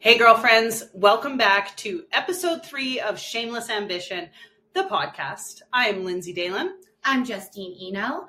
[0.00, 4.28] Hey, girlfriends, welcome back to episode three of Shameless Ambition,
[4.72, 5.62] the podcast.
[5.72, 6.78] I'm Lindsay Dalen.
[7.02, 8.28] I'm Justine Eno.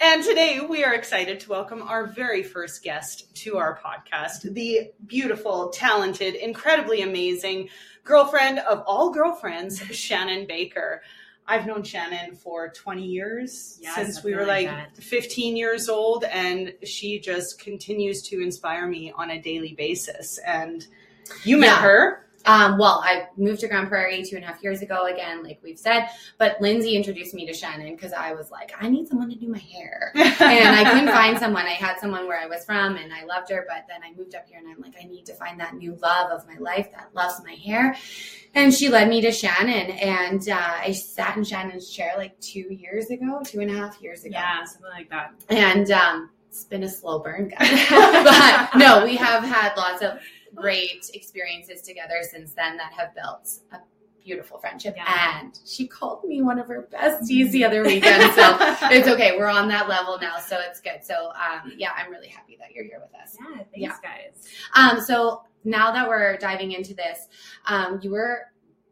[0.00, 4.90] And today we are excited to welcome our very first guest to our podcast, the
[5.06, 7.68] beautiful, talented, incredibly amazing
[8.02, 11.02] girlfriend of all girlfriends, Shannon Baker.
[11.48, 15.02] I've known Shannon for 20 years Yeah, since we were like like that.
[15.02, 20.38] 15 years old, and she just continues to inspire me on a daily basis.
[20.46, 20.86] And
[21.44, 21.82] you met Yeah.
[21.82, 22.25] her.
[22.46, 25.58] Um, well, I moved to Grande Prairie two and a half years ago, again, like
[25.62, 26.08] we've said.
[26.38, 29.48] But Lindsay introduced me to Shannon because I was like, I need someone to do
[29.48, 30.12] my hair.
[30.14, 31.66] and I couldn't find someone.
[31.66, 34.34] I had someone where I was from and I loved her, but then I moved
[34.34, 36.90] up here and I'm like, I need to find that new love of my life
[36.92, 37.96] that loves my hair.
[38.54, 42.72] And she led me to Shannon and uh, I sat in Shannon's chair like two
[42.72, 44.38] years ago, two and a half years ago.
[44.38, 45.34] Yeah, something like that.
[45.48, 47.68] And um, it's been a slow burn, guys.
[47.90, 50.18] but no, we have had lots of
[50.56, 53.78] great experiences together since then that have built a
[54.24, 54.94] beautiful friendship.
[54.96, 55.40] Yeah.
[55.40, 58.32] And she called me one of her besties the other weekend.
[58.34, 58.56] So
[58.90, 59.36] it's okay.
[59.38, 60.38] We're on that level now.
[60.38, 61.04] So it's good.
[61.04, 63.36] So um, yeah, I'm really happy that you're here with us.
[63.38, 63.96] Yeah, thanks, Yeah.
[64.02, 64.48] guys.
[64.74, 67.28] Um, so now that we're diving into this,
[67.66, 68.46] um, you were,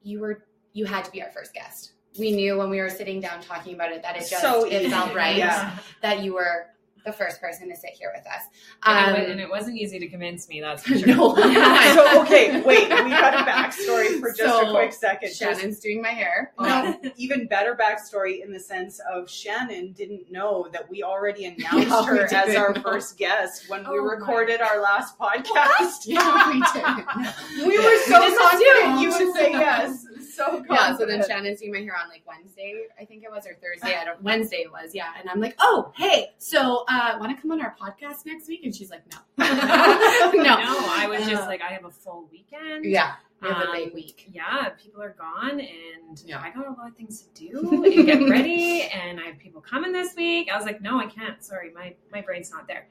[0.05, 1.93] you were, you had to be our first guest.
[2.17, 4.89] We knew when we were sitting down talking about it that it just So it
[4.89, 5.77] felt right Yeah.
[6.01, 6.67] that you were
[7.05, 8.43] the first person to sit here with us.
[8.85, 10.61] And, Um, it, wa- and it wasn't easy to convince me.
[10.61, 11.07] That's for sure.
[11.09, 11.35] No.
[11.95, 15.29] so okay, wait, we got a backstory for just a quick second.
[15.29, 16.53] Just- Shannon's doing my hair.
[16.59, 21.89] no, even better backstory in the sense of Shannon didn't know that we already announced
[21.89, 22.83] Yeah, we her as our know.
[22.83, 26.05] first guest when we Oh my recorded our last podcast.
[26.07, 27.67] Yeah, we did.
[27.69, 30.07] We were so This confident you would say yes.
[30.37, 30.69] So confident.
[30.71, 33.55] Yeah, so then Shannon's doing my hair on like Wednesday, I think it was, or
[33.55, 33.97] Thursday.
[33.97, 34.23] I don't.
[34.23, 35.11] Wednesday it was, yeah.
[35.19, 38.65] And I'm like, oh, hey, so uh, want to come on our podcast next week?
[38.65, 40.57] And she's like, no, no, No,
[40.91, 42.85] I was just like, I have a full weekend.
[42.85, 43.13] yeah,
[43.43, 44.29] we have a Um, big week.
[44.33, 46.41] Yeah, people are gone, and Yeah.
[46.41, 49.61] I got a lot of things to do and get ready, and I have people
[49.61, 50.49] coming this week.
[50.53, 51.43] I was like, no, I can't.
[51.45, 52.87] Sorry, my my brain's not there.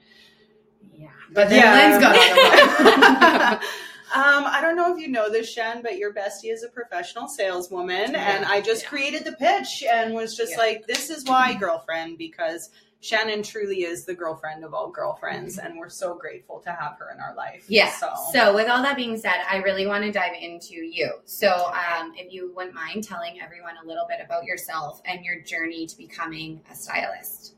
[0.95, 1.07] Yeah.
[1.33, 1.73] But then Yeah.
[1.73, 3.67] Lynn's got on the
[4.13, 7.27] um, I don't know if you know this, Shan, but your bestie is a professional
[7.27, 8.35] saleswoman, Yeah.
[8.35, 8.89] and I just Yeah.
[8.89, 10.59] created the pitch and was just Yeah.
[10.59, 12.69] like, "This is why, girlfriend," because
[13.01, 17.11] Shannon truly is the girlfriend of all girlfriends, and we're so grateful to have her
[17.11, 17.65] in our life.
[17.67, 17.91] Yeah.
[17.91, 21.19] So, So, with all that being said, I really want to dive into you.
[21.25, 25.41] So, um, if you wouldn't mind telling everyone a little bit about yourself and your
[25.41, 27.55] journey to becoming a stylist.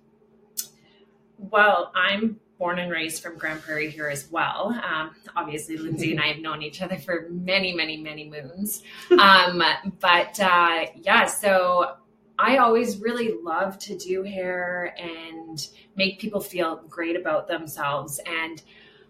[1.38, 4.80] Well, I'm born and raised from Grande Prairie here as well.
[4.84, 8.84] Um, obviously, Lindsay and I have known each other for many, many, many moons.
[9.26, 9.64] Um,
[10.02, 11.96] but uh, yeah, so
[12.38, 18.20] I always really love to do hair and make people feel great about themselves.
[18.26, 18.62] And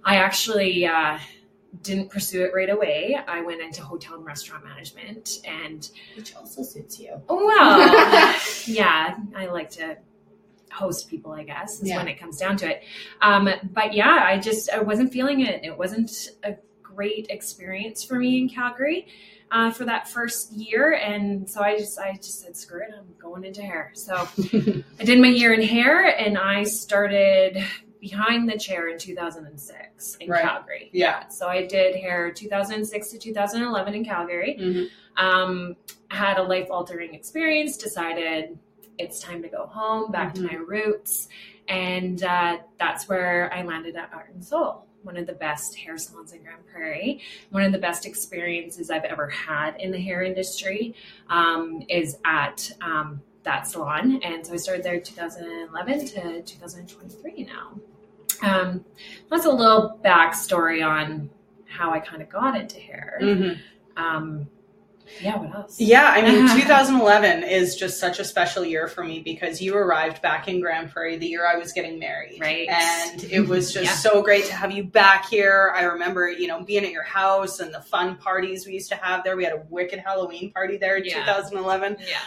[0.03, 1.17] I actually uh,
[1.81, 3.17] didn't pursue it right away.
[3.27, 7.21] I went into hotel and restaurant management and Which also suits you.
[7.27, 7.79] Oh, well,
[8.65, 9.97] yeah, I like to
[10.71, 11.97] host people, I guess, is Yeah.
[11.97, 12.83] when it comes down to it.
[13.21, 15.63] Um, but yeah, I just I wasn't feeling it.
[15.63, 19.07] It wasn't a great experience for me in Calgary
[19.51, 23.05] uh, for that first year, and so I just I just said screw it, I'm
[23.19, 23.91] going into hair.
[23.93, 24.15] So
[24.99, 27.63] I did my year in hair, and I started
[28.01, 30.43] behind the chair in 2006 in Right.
[30.43, 30.89] Calgary.
[30.93, 31.27] Yeah.
[31.29, 34.87] So I did hair 2006 to 2011 in Calgary Mhm.
[35.17, 35.75] um,
[36.09, 38.59] had a life altering experience, decided
[38.97, 40.45] it's time to go home, back Mm-hmm.
[40.47, 41.27] to my roots.
[41.67, 45.97] And uh, that's where I landed at Art and Soul, one of the best hair
[45.97, 47.21] salons in Grande Prairie.
[47.49, 50.93] One of the best experiences I've ever had in the hair industry
[51.29, 54.21] um, is at um, that salon.
[54.23, 57.79] And so I started there 2011 to 2023 now.
[58.41, 58.85] Um,
[59.29, 61.29] that's a little backstory on
[61.67, 63.17] how I kind of got into hair.
[63.21, 63.57] Mhm.
[63.97, 64.47] Um,
[65.21, 65.79] yeah, what else?
[65.79, 70.21] Yeah, I mean, 2011 is just such a special year for me because you arrived
[70.21, 72.39] back in Grande Prairie the year I was getting married.
[72.41, 72.67] Right.
[72.69, 73.91] And it was just Yeah.
[73.93, 75.71] so great to have you back here.
[75.75, 78.95] I remember, you know, being at your house and the fun parties we used to
[78.95, 79.35] have there.
[79.37, 81.19] We had a wicked Halloween party there in Yeah.
[81.25, 81.97] 2011.
[81.99, 82.17] Yeah.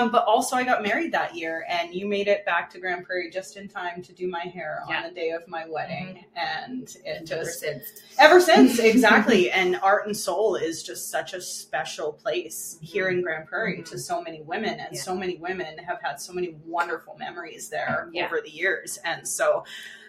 [0.00, 3.04] Um, but also, I got married that year, and you made it back to Grande
[3.04, 4.98] Prairie just in time to do my hair Yeah.
[4.98, 6.24] on the day of my wedding.
[6.36, 7.84] And it Ever just since.
[8.18, 9.50] Ever since, exactly.
[9.50, 13.90] and Art and Soul is just such a special place here in Grande Prairie Mhm.
[13.90, 15.02] to so many women, and Yeah.
[15.02, 18.26] so many women have had so many wonderful memories there Yeah.
[18.26, 18.98] over the years.
[19.04, 19.64] And so,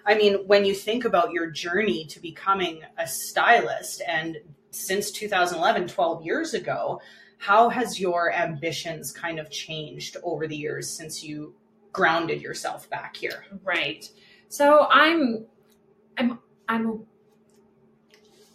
[0.05, 4.37] I mean, when you think about your journey to becoming a stylist, and
[4.71, 7.01] since 2011, 12 years ago,
[7.39, 11.55] how has your ambitions kind of changed over the years since you
[11.91, 13.45] grounded yourself back here?
[13.63, 14.09] Right.
[14.49, 15.45] So I'm,
[16.17, 16.39] I'm,
[16.69, 17.05] I'm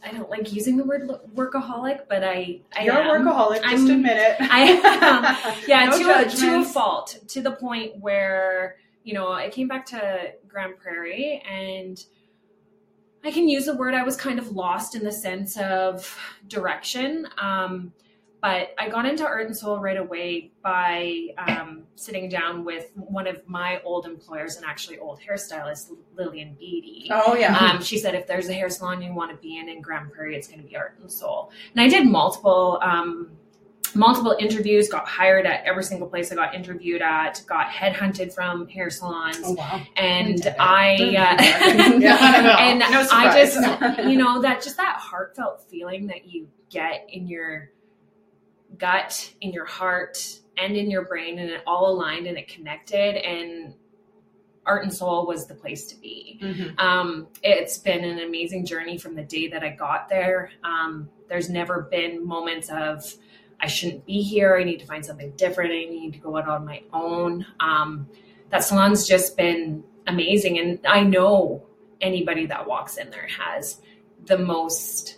[0.02, 3.26] I don't like using the word workaholic, but I, I You're am.
[3.26, 3.62] a workaholic.
[3.64, 4.36] I'm- admit it.
[4.40, 5.54] I am.
[5.68, 9.66] Yeah, No to, a, to a fault, to the point where, you know, I came
[9.68, 12.02] back to Grande Prairie and
[13.24, 16.16] I can use the word I was kind of lost in the sense of
[16.46, 17.26] direction.
[17.38, 17.92] Um,
[18.40, 23.26] but I got into art and soul right away by um, sitting down with one
[23.26, 27.08] of my old employers and actually old hairstylist, Lillian Beatty.
[27.10, 27.56] Oh yeah.
[27.56, 30.12] Um, she said, if there's a hair salon you want to be in in Grande
[30.12, 31.50] Prairie, it's going to be Art and Soul.
[31.74, 33.32] And I did multiple, um,
[33.96, 34.88] multiple interviews.
[34.88, 37.42] Got hired at every single place I got interviewed at.
[37.48, 39.82] Got headhunted from hair salons, oh wow.
[39.96, 40.54] and.
[40.60, 40.96] I,
[41.98, 46.26] Yeah, uh, I and No I just, you know, that just that heartfelt feeling that
[46.26, 47.70] you get in your
[48.76, 53.16] gut, in your heart, and in your brain, and it all aligned and it connected,
[53.16, 53.74] and
[54.66, 56.38] Art and Soul was the place to be.
[56.42, 56.78] Mhm.
[56.78, 60.50] Um, it's been an amazing journey from the day that I got there.
[60.62, 63.14] Um, there's never been moments of
[63.60, 64.56] I shouldn't be here.
[64.56, 65.72] I need to find something different.
[65.72, 67.44] I need to go out on my own.
[67.60, 68.08] Um,
[68.50, 71.64] that salon's just been amazing, and I know
[72.00, 73.80] anybody that walks in there has
[74.26, 75.17] the most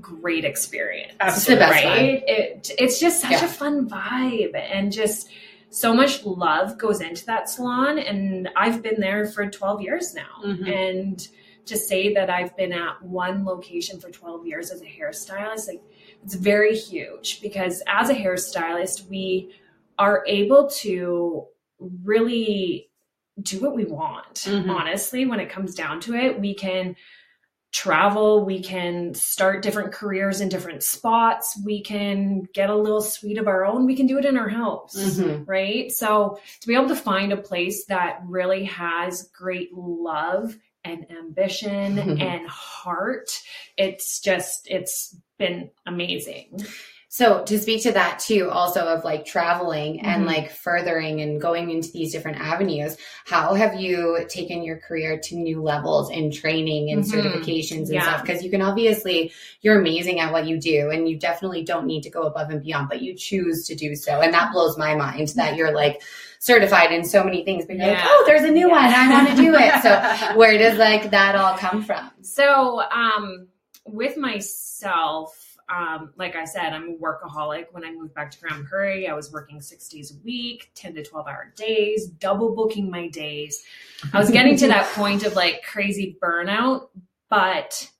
[0.00, 1.14] great experience.
[1.20, 1.64] Absolutely.
[1.66, 2.22] It's right?
[2.26, 3.44] It, it's just such Yeah.
[3.44, 5.28] a fun vibe, and just
[5.70, 10.40] so much love goes into that salon and I've been there for 12 years now
[10.42, 10.66] Mhm.
[10.66, 11.28] and
[11.66, 15.82] to say that I've been at one location for 12 years as a hairstylist like
[16.24, 19.52] it's very huge because as a hairstylist we
[19.98, 21.44] are able to
[22.02, 22.88] really
[23.42, 24.70] do what we want Mhm.
[24.70, 26.96] honestly when it comes down to it we can
[27.70, 33.36] travel we can start different careers in different spots we can get a little suite
[33.36, 35.44] of our own we can do it in our house Mhm.
[35.46, 35.92] right?
[35.92, 41.98] So to be able to find a place that really has great love and ambition
[42.20, 43.30] and heart,
[43.76, 46.64] it's just it's been amazing.
[47.18, 50.26] So to speak to that too, also of like traveling and Mhm.
[50.28, 55.34] like furthering and going into these different avenues, how have you taken your career to
[55.34, 57.10] new levels in training and Mhm.
[57.12, 58.02] certifications and Yeah.
[58.02, 58.22] stuff?
[58.22, 59.32] Because you can obviously,
[59.62, 62.62] you're amazing at what you do and you definitely don't need to go above and
[62.62, 64.20] beyond, but you choose to do so.
[64.20, 66.00] And that blows my mind that you're like
[66.38, 68.74] certified in so many things, but you're like, oh, there's a new Yeah.
[68.74, 68.94] one.
[68.94, 69.72] I want to do it.
[69.82, 69.90] So
[70.38, 72.12] where does like that all come from?
[72.22, 73.48] So um
[73.86, 77.66] with myself, um, like I said, I'm a workaholic.
[77.72, 80.94] When I moved back to Grande Prairie, I was working six days a week, 10
[80.94, 83.64] to 12 hour days, double booking my days.
[84.12, 86.88] I was getting to that point of like crazy burnout,
[87.28, 87.90] but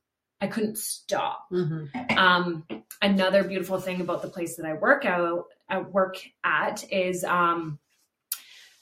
[0.40, 1.46] I couldn't stop.
[1.52, 2.16] Mhm.
[2.16, 2.64] Um,
[3.02, 7.78] another beautiful thing about the place that I work out, I work at is um,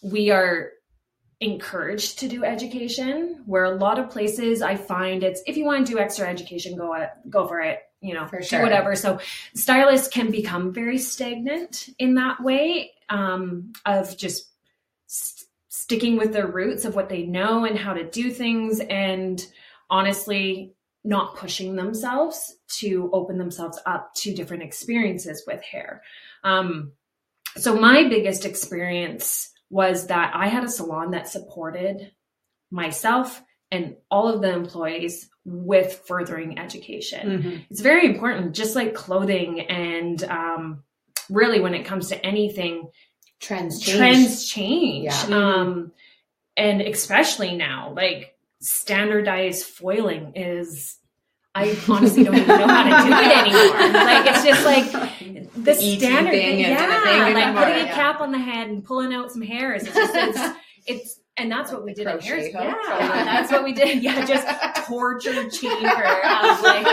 [0.02, 0.70] we are
[1.40, 3.42] encouraged to do education.
[3.46, 6.76] Where a lot of places I find it's if you want to do extra education,
[6.76, 7.80] go at, go for it.
[8.00, 8.94] You know, For do whatever.
[8.94, 9.20] So
[9.54, 14.50] stylists can become very stagnant in that way um, of just
[15.06, 19.44] st- sticking with their roots of what they know and how to do things, and
[19.88, 26.02] honestly not pushing themselves to open themselves up to different experiences with hair.
[26.42, 26.92] Um,
[27.56, 32.12] so my biggest experience was that I had a salon that supported
[32.70, 33.40] myself
[33.70, 37.42] and all of the employees with furthering education.
[37.42, 37.66] Mhm.
[37.70, 40.82] It's very important, just like clothing and um,
[41.30, 42.90] really when it comes to anything,
[43.40, 43.98] Trends change.
[43.98, 45.04] trends change.
[45.04, 45.36] Yeah.
[45.36, 45.92] Um,
[46.56, 50.98] and especially now, like standardized foiling is.
[51.54, 54.04] I honestly don't even know how to do it anymore.
[54.04, 54.92] Like it's just like
[55.54, 57.94] the ET standard thing yeah, like anymore, putting a yeah.
[57.94, 59.84] cap on the head and pulling out some hairs.
[59.84, 60.56] It's just it's,
[60.86, 62.38] it's and that's what we did in hair.
[62.38, 62.74] Yeah,
[63.24, 64.02] that's what we did.
[64.02, 64.46] Yeah, just
[64.86, 65.86] tortured chamber
[66.62, 66.84] like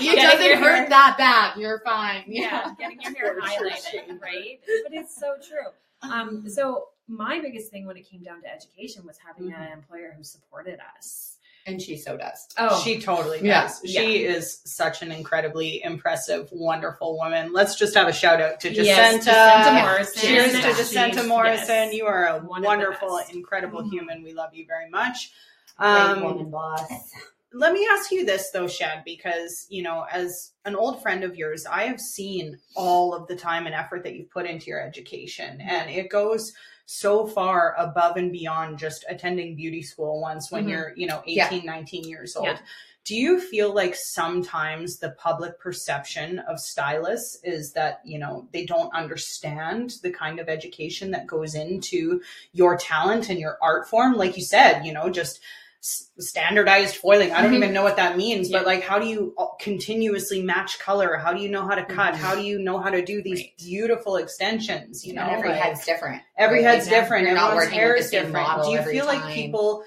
[0.00, 1.58] getting doesn't your hair- hurt that bad.
[1.58, 2.24] You're fine.
[2.26, 4.60] yeah, getting your hair highlighted, right?
[4.84, 6.10] But it's so true.
[6.10, 10.14] Um, so my biggest thing when it came down to education was having an employer
[10.16, 11.37] who supported us.
[11.68, 12.48] And she so does.
[12.56, 13.64] Oh, She totally Yeah.
[13.64, 13.82] does.
[13.84, 17.52] She is such an incredibly impressive, wonderful woman.
[17.52, 18.86] Let's just have a shout out to Jacinta.
[18.86, 20.22] Yes, Jacinta Morrison.
[20.22, 21.66] Cheers to She's- Jacinta Morrison.
[21.68, 21.94] yes.
[21.94, 23.90] You are a One wonderful, incredible Mhm.
[23.92, 24.22] human.
[24.22, 25.30] We love you very much.
[25.76, 26.90] Great Um, woman boss.
[27.52, 31.36] let me ask you this though, Shad, because you know, as an old friend of
[31.36, 34.80] yours, I have seen all of the time and effort that you've put into your
[34.80, 36.52] education, and it goes
[36.90, 40.70] so far above and beyond just attending beauty school once when Mhm.
[40.70, 41.70] you're, you know, 18, Yeah.
[41.70, 42.46] 19 years old.
[42.46, 42.58] Yeah.
[43.04, 48.64] Do you feel like sometimes the public perception of stylists is that, you know, they
[48.64, 54.14] don't understand the kind of education that goes into your talent and your art form?
[54.14, 55.40] Like you said, you know, just
[55.80, 57.32] standardized foiling.
[57.32, 57.56] I don't Mhm.
[57.56, 58.58] even know what that means, Yeah.
[58.58, 61.16] but like, how do you uh, continuously match color?
[61.16, 62.14] How do you know how to cut?
[62.14, 62.18] Mhm.
[62.18, 63.56] How do you know how to do these Right.
[63.58, 65.06] beautiful extensions?
[65.06, 66.22] You know, and every like- head's different.
[66.36, 66.74] every right?
[66.74, 67.26] head's Like, different.
[67.26, 68.64] You're not Everyone's working hair is different.
[68.64, 69.84] Do you feel like people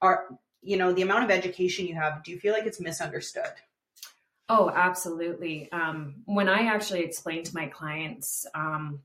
[0.00, 0.26] are,
[0.62, 2.22] you know, the amount of education you have?
[2.24, 3.52] Do you feel like it's misunderstood?
[4.48, 5.70] Oh, absolutely.
[5.72, 9.02] Um, when I actually explain to my clients um,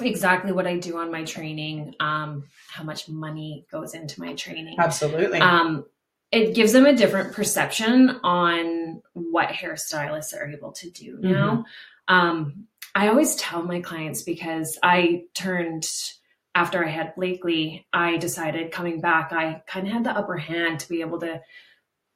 [0.00, 4.76] exactly what I do on my training, um, how much money goes into my training,
[4.78, 5.40] Absolutely.
[5.40, 5.84] um,
[6.30, 11.64] it gives them a different perception on what hairstylists are able to do now.
[12.06, 15.88] Um, I always tell my clients because I turned
[16.54, 20.80] after I had Blakely, I decided coming back, I kind of had the upper hand
[20.80, 21.40] to be able to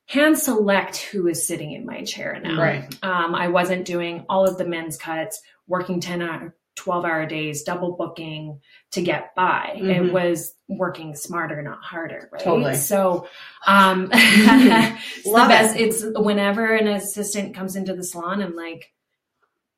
[0.07, 2.61] hand select who is sitting in my chair now.
[2.61, 3.05] Right.
[3.05, 7.63] Um, I wasn't doing all of the men's cuts, working 10 hour, 12 hour days,
[7.63, 8.61] double booking
[8.93, 9.75] to get by.
[9.77, 10.07] Mhm.
[10.09, 12.29] It was working smarter, not harder.
[12.33, 12.43] Right.
[12.43, 12.75] Totally.
[12.77, 13.29] So,
[13.67, 15.77] um, it's the Love best.
[15.77, 18.93] It's whenever an assistant comes into the salon, I'm like,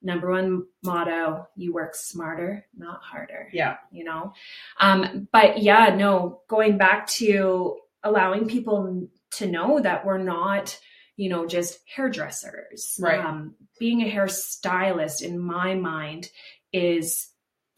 [0.03, 3.77] number one motto, you work smarter, not harder Yeah.
[3.91, 4.33] you know
[4.79, 10.79] um but yeah no going back to allowing people to know that we're not
[11.17, 13.19] you know just hairdressers Right.
[13.19, 16.31] um being a hairstylist in my mind
[16.77, 17.29] is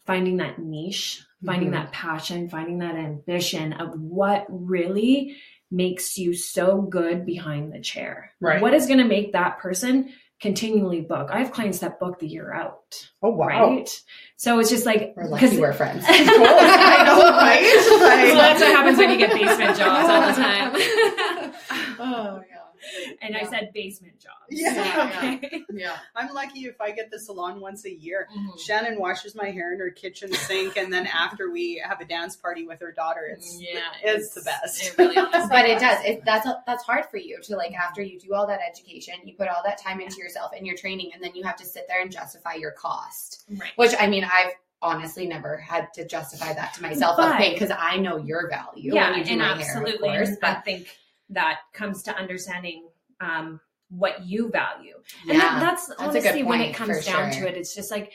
[0.05, 1.73] finding that niche finding Mhm.
[1.77, 5.37] that passion finding that ambition of what really
[5.71, 8.61] makes you so good behind the chair Right.
[8.61, 10.09] what is going to make that person
[10.41, 13.47] continually book i have clients that book the year out Oh wow.
[13.47, 13.89] right
[14.37, 16.03] so it's just like We're lucky 'cause- we're friends.
[16.07, 17.63] I know, right?
[17.89, 20.71] so that's what happens when you get basement jobs all the time.
[21.99, 22.58] oh yeah.
[23.21, 24.35] and I said basement jobs.
[24.49, 25.33] Yeah.
[25.37, 25.63] Okay.
[25.71, 25.97] Yeah.
[26.15, 28.27] I'm lucky if I get the salon once a year.
[28.35, 28.59] Mhm.
[28.59, 32.35] Shannon washes my hair in her kitchen sink, and then after we have a dance
[32.35, 34.83] party with her daughter, it's Yeah, it's the best.
[34.83, 35.15] It really
[35.49, 36.03] But it does.
[36.05, 39.35] It, that's that's hard for you to like after you do all that education, you
[39.35, 41.85] put all that time into yourself and your training, and then you have to sit
[41.87, 43.43] there and justify your cost.
[43.49, 43.71] Right.
[43.75, 47.17] Which I mean, I've honestly never had to justify that to myself.
[47.17, 48.93] But- because I know your value.
[48.95, 50.09] yeah, when you do and my absolutely.
[50.09, 50.37] hair, of course.
[50.41, 50.87] and I But think
[51.29, 52.87] that comes to understanding
[53.21, 53.59] um,
[53.89, 54.95] what you value.
[55.25, 57.43] yeah, And that, that's, good honestly when it comes down sure.
[57.43, 57.57] to it.
[57.57, 58.11] It's just like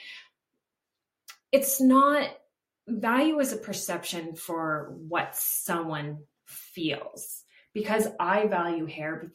[1.52, 2.28] it's not
[2.88, 7.42] value is a perception for what someone feels.
[7.72, 9.32] Because I value hair,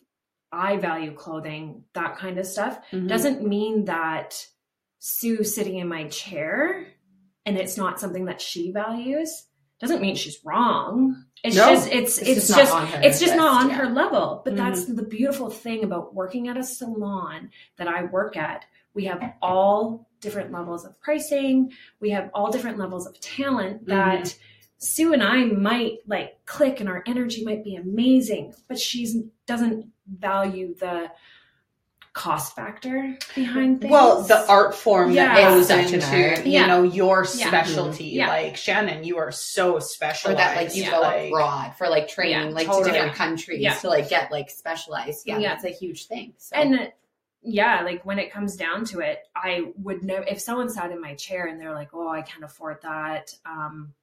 [0.52, 3.08] I value clothing, that kind of stuff Mhm.
[3.08, 4.46] doesn't mean that
[5.00, 6.88] Sue sitting in my chair
[7.46, 9.46] and it's not something that she values
[9.80, 11.26] doesn't mean she's wrong.
[11.44, 11.74] It's No.
[11.74, 13.76] just it's It's it's, just just, not on her it's just not on yeah.
[13.78, 14.42] her level.
[14.44, 14.58] But Mhm.
[14.58, 18.66] that's the beautiful thing about working at a salon that I work at.
[18.94, 21.72] We have all different levels of pricing.
[22.02, 24.38] We have all different levels of talent that
[24.80, 29.92] Sue and I might like click and our energy might be amazing, but she's doesn't
[30.08, 31.12] value the
[32.14, 33.92] cost factor behind things.
[33.92, 35.36] Well, the art form Yeah.
[35.36, 36.46] that goes It's such an into art.
[36.46, 36.66] you Yeah.
[36.68, 37.48] know your Yeah.
[37.48, 38.06] specialty.
[38.06, 38.28] Yeah.
[38.28, 40.40] Like Shannon, you are so or specialized.
[40.40, 40.92] that like you Yeah.
[40.92, 42.86] go like- abroad for like training, Yeah, like totally.
[42.86, 43.76] to different countries Yeah.
[43.76, 45.28] to like get like specialized.
[45.28, 45.50] Yeah, Yeah.
[45.50, 46.34] that's a huge thing.
[46.38, 46.56] So.
[46.56, 46.86] and uh,
[47.42, 51.00] yeah like when it comes down to it i would know if someone sat in
[51.00, 53.94] my chair and they're like oh i can't afford that um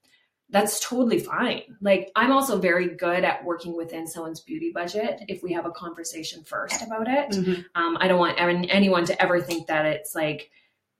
[0.50, 5.42] that's totally fine like i'm also very good at working within someone's beauty budget if
[5.42, 7.64] we have a conversation first about it Mhm.
[7.74, 10.50] um, i don't want any- anyone to ever think that it's like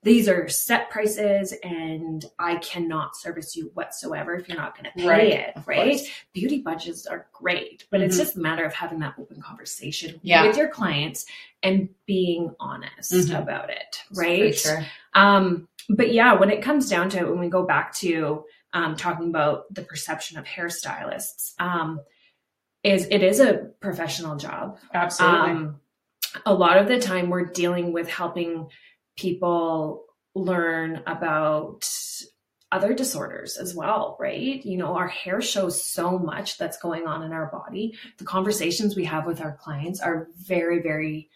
[0.02, 4.98] these are set prices and i cannot service you whatsoever if you're not going to
[5.00, 6.08] pay Right, it right course.
[6.32, 8.20] beauty budgets are great, but it's Mhm.
[8.20, 10.46] just a matter of having that open conversation Yeah.
[10.46, 11.24] with your clients
[11.62, 13.40] and being honest Mhm.
[13.42, 14.54] about it, right?
[14.54, 14.84] sure.
[15.14, 18.44] Um, but yeah, when it comes down to it, when we go back to
[18.76, 22.00] um, talking about the perception of hairstylists, um,
[22.82, 24.78] is it is a professional job.
[24.92, 25.50] Absolutely.
[25.50, 25.80] Um,
[26.44, 28.68] a lot of the time, we're dealing with helping
[29.16, 30.04] people
[30.34, 31.88] learn about
[32.70, 34.62] other disorders as well, right?
[34.62, 37.96] You know, our hair shows so much that's going on in our body.
[38.18, 41.30] The conversations we have with our clients are very, very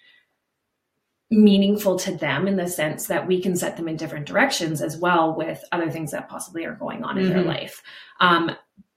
[1.31, 4.97] meaningful to them in the sense that we can set them in different directions as
[4.97, 7.47] well with other things that possibly are going on in their Mhm.
[7.47, 7.83] life.
[8.21, 8.51] Um,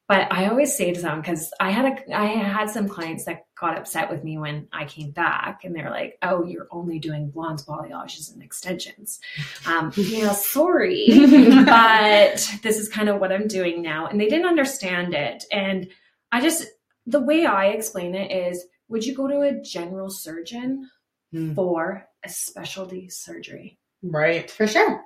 [0.07, 3.45] but I always say to them because I had a I had some clients that
[3.55, 7.29] got upset with me when I came back, and they're like, "Oh, you're only doing
[7.29, 9.19] blondes, balayages, and extensions."
[9.65, 11.05] Um, yeah, sorry,
[11.65, 15.45] but this is kind of what I'm doing now, and they didn't understand it.
[15.51, 15.87] And
[16.31, 16.65] I just
[17.07, 20.89] the way I explain it is, would you go to a general surgeon
[21.33, 21.53] Hmm.
[21.55, 23.79] for a specialty surgery?
[24.03, 24.49] right.
[24.51, 25.01] For sure.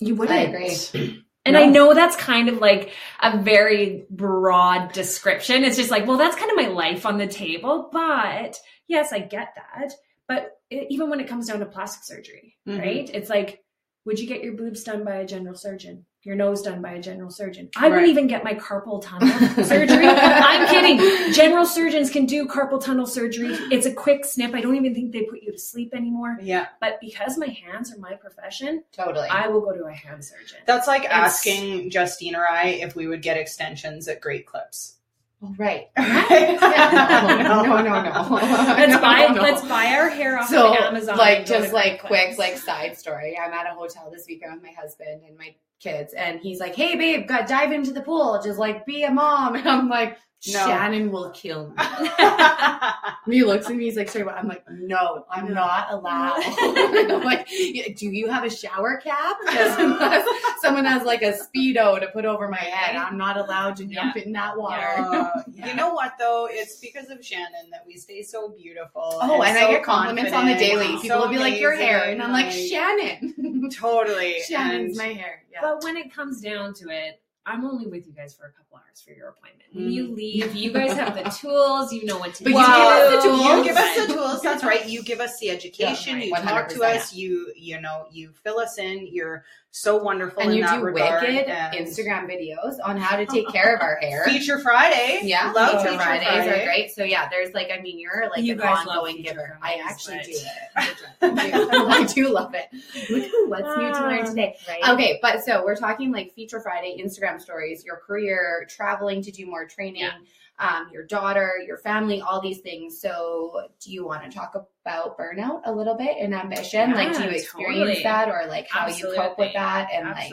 [0.00, 0.54] You wouldn't.
[0.54, 1.24] agree.
[1.46, 1.62] And No.
[1.62, 5.64] I know that's kind of like a very broad description.
[5.64, 7.88] It's just like, well, that's kind of my life on the table.
[7.90, 9.92] But yes, I get that.
[10.26, 12.78] But it, even when it comes down to plastic surgery, Mhm.
[12.80, 13.10] right?
[13.14, 13.64] It's like,
[14.04, 16.04] would you get your boobs done by a general surgeon?
[16.28, 17.70] Your nose done by a general surgeon?
[17.74, 17.90] I Right.
[17.92, 19.30] wouldn't even get my carpal tunnel
[19.64, 20.06] surgery.
[20.06, 21.32] I'm kidding.
[21.32, 23.48] General surgeons can do carpal tunnel surgery.
[23.72, 24.54] It's a quick snip.
[24.54, 26.36] I don't even think they put you to sleep anymore.
[26.42, 26.66] Yeah.
[26.82, 29.26] But because my hands are my profession, Totally.
[29.26, 30.58] I will go to a hand surgeon.
[30.66, 34.96] That's like It's- asking Justine or I if we would get extensions at Great Clips.
[35.42, 35.88] Oh, right.
[35.96, 37.42] Yeah.
[37.42, 38.28] no, no, no, no.
[38.36, 39.42] Let's No, buy no.
[39.42, 41.16] let's buy our hair off so of Amazon.
[41.16, 44.10] like and go to just like Quick quick like side story i'm at a hotel
[44.10, 47.72] this weekend with my husband and my kids and he's like hey babe got dive
[47.72, 50.52] into the pool just like be a mom and i'm like No.
[50.66, 51.74] shannon will kill me
[53.26, 55.54] he looks at me he's like sorry what i'm like no i'm No.
[55.54, 56.40] not allowed
[57.10, 60.24] i'm like do you have a shower cap because
[60.62, 64.16] someone has like a speedo to put over my head i'm not allowed to jump
[64.16, 65.66] in that water Uh, Yeah.
[65.70, 66.46] You know what though?
[66.50, 69.02] It's because of Shannon that we stay so beautiful.
[69.20, 70.84] Oh, and, I so get compliments on the daily.
[70.86, 74.40] confident, People so will be like, "Your hair," and I'm like, like- "Shannon." Totally.
[74.46, 75.42] Shannon's and my hair.
[75.50, 75.58] Yeah.
[75.62, 78.67] But when it comes down to it, I'm only with you guys for a couple
[79.08, 79.64] for your appointment.
[79.72, 80.16] When you mm.
[80.16, 81.92] leave, you guys have the tools.
[81.92, 82.56] You know what to But do.
[82.56, 83.42] you give us the tools.
[83.42, 84.42] You give us the tools.
[84.42, 84.88] That's right.
[84.88, 86.18] You give us the education.
[86.18, 87.14] Yeah, you talk to us.
[87.14, 89.08] You you know you fill us in.
[89.10, 91.22] You're so wonderful and you do regard.
[91.22, 94.24] wicked and Instagram videos on how to take care of our hair.
[94.24, 95.20] Feature Friday.
[95.22, 96.62] Yeah, love feature Feature Fridays Friday.
[96.62, 96.90] are great.
[96.90, 99.58] So yeah, there's like, I mean, you're like You an guys ongoing giver.
[99.62, 100.96] I actually but- do it.
[101.20, 101.86] I do.
[101.88, 102.68] I do love it.
[103.10, 104.28] Look who what's new to learn ah.
[104.28, 104.56] today.
[104.68, 104.88] Right?
[104.94, 109.46] Okay, but so we're talking like Feature Friday, Instagram stories, your career, traveling to do
[109.46, 110.12] more training, Yeah.
[110.58, 113.00] um, your daughter, your family, all these things.
[113.00, 116.92] So, do you want to talk about burnout a little bit and ambition?
[116.94, 118.02] like, do you experience totally.
[118.02, 120.32] that, or like how you cope with that, and like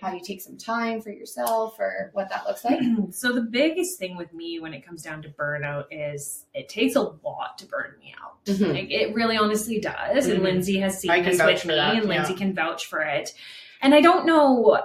[0.00, 2.80] how you take some time for yourself, or what that looks like?
[3.10, 6.94] so the biggest thing with me when it comes down to burnout is it takes
[6.94, 8.44] a lot to burn me out.
[8.44, 8.74] Mhm.
[8.74, 10.26] Like it really honestly does.
[10.28, 10.44] And Mhm.
[10.44, 12.38] Lindsay has seen this with me that, and Lindsay yeah.
[12.38, 13.32] can vouch for it.
[13.80, 14.82] And I don't know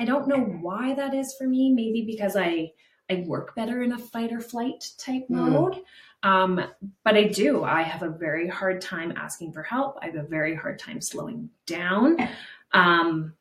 [0.00, 1.70] I don't know why that is for me.
[1.72, 2.72] Maybe because I
[3.10, 5.50] I work better in a fight or flight type Mm.
[5.52, 5.82] mode.
[6.22, 6.60] Um,
[7.04, 7.64] but I do.
[7.64, 9.98] I have a very hard time asking for help.
[10.00, 12.16] I have a very hard time slowing down.
[12.72, 13.34] Um,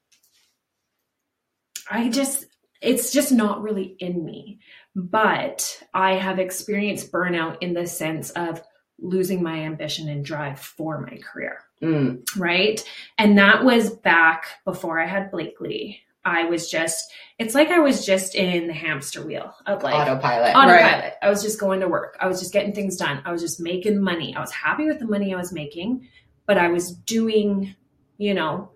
[1.92, 2.46] I just,
[2.82, 4.60] it's just not really in me.
[4.96, 8.62] But I have experienced burnout in the sense of
[8.98, 12.22] losing my ambition and drive for my career Mm.
[12.38, 12.84] right?
[13.18, 16.02] And that was back before I had Blakely.
[16.26, 20.56] I was just, it's like I was just in the hamster wheel of like Autopilot.
[20.56, 21.14] autopilot.
[21.22, 22.18] I was just going to work.
[22.20, 23.22] I was just getting things done.
[23.26, 24.36] I was just making money.
[24.36, 26.08] I was happy with the money I was making,
[26.46, 27.74] but I was doing,
[28.18, 28.72] you know,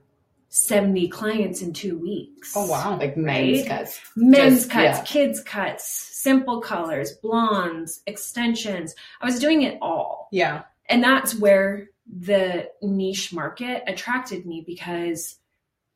[0.50, 2.54] 70 clients in two weeks.
[2.56, 2.98] Oh wow.
[2.98, 3.68] like men's Right?
[3.68, 4.00] cuts.
[4.16, 5.04] Men's Just- cuts, yeah.
[5.04, 5.84] kids cuts,
[6.22, 8.94] simple colors, blondes, extensions.
[9.20, 10.64] I was doing it all Yeah.
[10.88, 15.38] and that's where the niche market attracted me because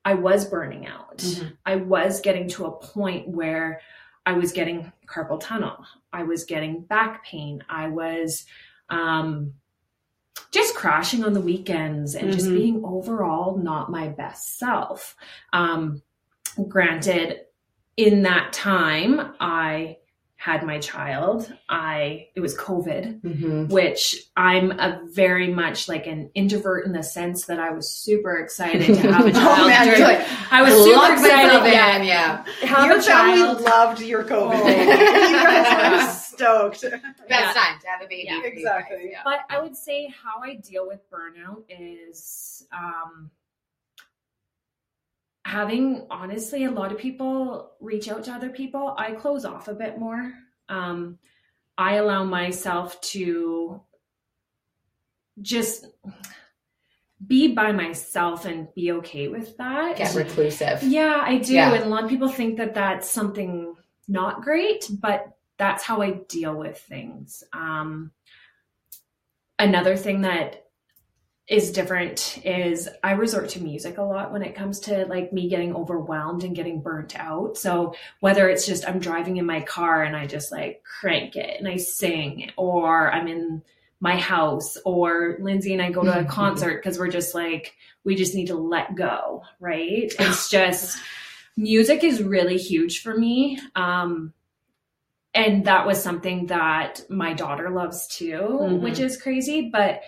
[0.08, 1.17] I was burning out.
[1.17, 1.58] Mhm.
[1.65, 3.82] I was getting to a point where
[4.26, 5.86] I was getting carpal tunnel.
[6.13, 7.62] I was getting back pain.
[7.67, 8.46] I was
[8.89, 9.54] um,
[10.52, 12.56] just crashing on the weekends and just Mhm.
[12.58, 15.17] being overall not my best self.
[15.52, 16.02] Um,
[16.70, 17.41] granted,
[17.98, 19.98] in that time, I
[20.39, 21.52] had my child.
[21.67, 23.67] I it was COVID Mm-hmm.
[23.73, 28.38] which I'm a very much like an introvert in the sense that I was super
[28.38, 29.60] excited to have a child.
[29.60, 31.65] Oh man, during- like, I was super excited.
[31.67, 32.45] in, Yeah, yeah.
[32.67, 33.62] have Your a family child.
[33.62, 34.54] loved your COVID.
[34.63, 34.67] Oh.
[34.67, 34.86] you
[35.43, 36.82] guys were stoked.
[36.82, 36.93] Best
[37.30, 37.54] Yeah.
[37.54, 38.26] time to have a baby.
[38.28, 38.41] Yeah.
[38.43, 39.10] Exactly.
[39.12, 39.21] Yeah.
[39.26, 43.32] But I would say how I deal with burnout is um,
[45.48, 48.94] having honestly a lot of people reach out to other people.
[48.98, 50.34] I close off a bit more.
[50.68, 51.20] Um,
[51.78, 53.82] I allow myself to
[55.42, 55.86] just
[57.26, 59.96] be by myself and be okay with that.
[59.96, 60.84] Get reclusive.
[60.84, 61.54] Yeah, I do.
[61.54, 61.74] Yeah.
[61.74, 63.74] And a lot of people think that that's something
[64.06, 67.46] not great, but that's how I deal with things.
[67.54, 68.12] Um,
[69.58, 70.66] another thing that
[71.48, 75.48] is different is I resort to music a lot when it comes to like me
[75.48, 77.58] getting overwhelmed and getting burnt out.
[77.58, 81.58] So whether it's just I'm driving in my car and I just like crank it
[81.58, 83.62] and I sing, or I'm in
[84.02, 88.16] my house, or Lindsay and I go to a concert because we're just like, we
[88.16, 90.14] just need to let go, right?
[90.20, 91.00] It's just
[91.56, 93.58] music is really huge for me.
[93.74, 94.34] Um,
[95.34, 98.82] and that was something that my daughter loves too, Mhm.
[98.82, 99.70] which is crazy.
[99.72, 100.02] But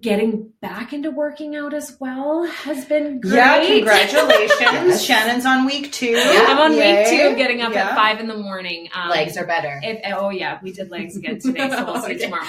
[0.00, 3.34] getting back into working out as well has been great.
[3.34, 4.50] Yeah, congratulations.
[4.60, 5.04] Yes.
[5.04, 6.06] Shannon's on week two.
[6.06, 7.02] Yeah, I'm on Yay.
[7.02, 7.90] week two, getting up Yeah.
[7.90, 8.88] at five in the morning.
[8.94, 9.80] Um, Legs are better.
[9.82, 12.18] If, oh yeah, we did legs again today, so we'll see Okay.
[12.24, 12.46] tomorrow.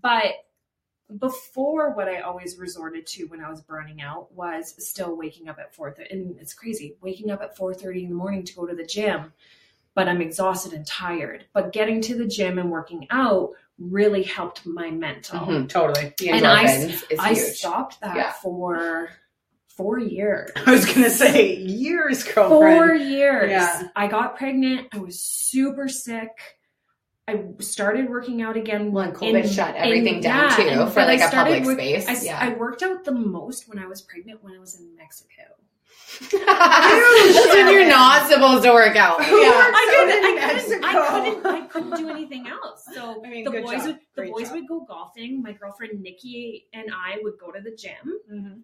[0.00, 0.32] But
[1.18, 5.58] before, what I always resorted to when I was burning out was still waking up
[5.58, 8.54] at four thirty, and it's crazy waking up at four thirty in the morning to
[8.54, 9.32] go to the gym.
[9.94, 11.46] But I'm exhausted and tired.
[11.52, 15.40] But getting to the gym and working out really helped my mental.
[15.40, 15.68] Mhm.
[15.68, 16.12] Totally.
[16.18, 17.56] The And I- I huge.
[17.58, 18.32] stopped that Yeah.
[18.32, 19.10] for
[19.76, 20.50] four years.
[20.66, 22.48] I was gonna say years, girlfriend.
[22.48, 23.50] Four years.
[23.50, 23.88] Yeah.
[23.94, 24.88] I got pregnant.
[24.92, 26.30] I was super sick.
[27.28, 28.90] I started working out again.
[28.90, 31.62] Well, and COVID in- shut in- everything down yeah, too for I like a public
[31.64, 32.08] work- space.
[32.08, 32.38] I, s- yeah.
[32.40, 35.42] I worked out the most when I was pregnant when I was in Mexico.
[36.20, 39.20] That's when you're not supposed to work out.
[39.20, 39.26] Yeah.
[39.28, 41.08] I couldn't, I, couldn't, I
[41.42, 42.84] couldn't, I couldn't do anything else.
[42.94, 43.86] So I mean, the boys job.
[43.86, 44.52] would, the Great boys job.
[44.54, 45.42] would go golfing.
[45.42, 48.60] My girlfriend Nikki and I would go to the gym, Mhm.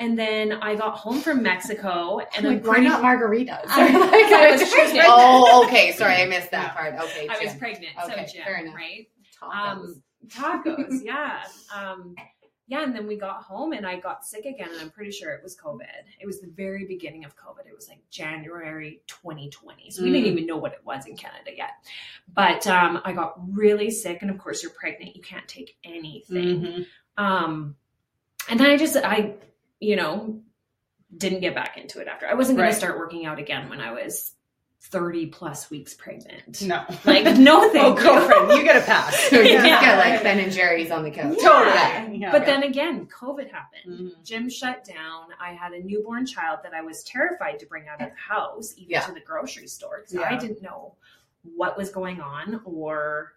[0.00, 2.88] and then I got home from Mexico, and Like, I'm why pretty.
[2.88, 3.64] not margaritas?
[3.68, 5.06] I was pregnant.
[5.08, 5.92] oh, okay.
[5.92, 6.94] Sorry, I missed that part.
[6.94, 7.58] Okay, I was Jim.
[7.58, 8.74] pregnant, Okay, so fair enough.
[8.74, 9.08] right?
[9.40, 9.54] Tacos.
[9.54, 11.44] Um, tacos, yeah.
[11.74, 12.16] Um,
[12.70, 15.32] yeah, and then we got home and I got sick again, and I'm pretty sure
[15.32, 15.86] it was COVID.
[16.20, 17.66] It was the very beginning of COVID.
[17.66, 19.90] It was like January 2020.
[19.90, 20.32] So we didn't Mm.
[20.32, 21.70] even know what it was in Canada yet.
[22.32, 26.60] But um, I got really sick, and of course, you're pregnant, you can't take anything.
[26.60, 26.86] Mhm.
[27.16, 27.76] Um,
[28.50, 29.34] and then I just, I,
[29.80, 30.42] you know,
[31.16, 32.26] didn't get back into it after.
[32.26, 32.72] I wasn't going Right.
[32.74, 34.34] to start working out again when I was
[34.80, 36.62] 30 plus weeks pregnant.
[36.62, 36.84] No.
[37.04, 38.02] Like, no thank oh, you.
[38.02, 39.18] girlfriend, you get a pass.
[39.28, 39.66] So you Yeah.
[39.68, 41.36] just get like Ben and Jerry's on the couch.
[41.42, 41.74] Totally.
[41.74, 42.08] Yeah.
[42.10, 42.30] Yeah.
[42.32, 44.12] But then again, COVID happened.
[44.12, 44.24] Mhm.
[44.24, 45.26] Gym shut down.
[45.40, 48.74] I had a newborn child that I was terrified to bring out of the house,
[48.78, 49.00] even Yeah.
[49.02, 50.28] to the grocery store, because Yeah.
[50.30, 50.94] I didn't know
[51.42, 53.34] what was going on or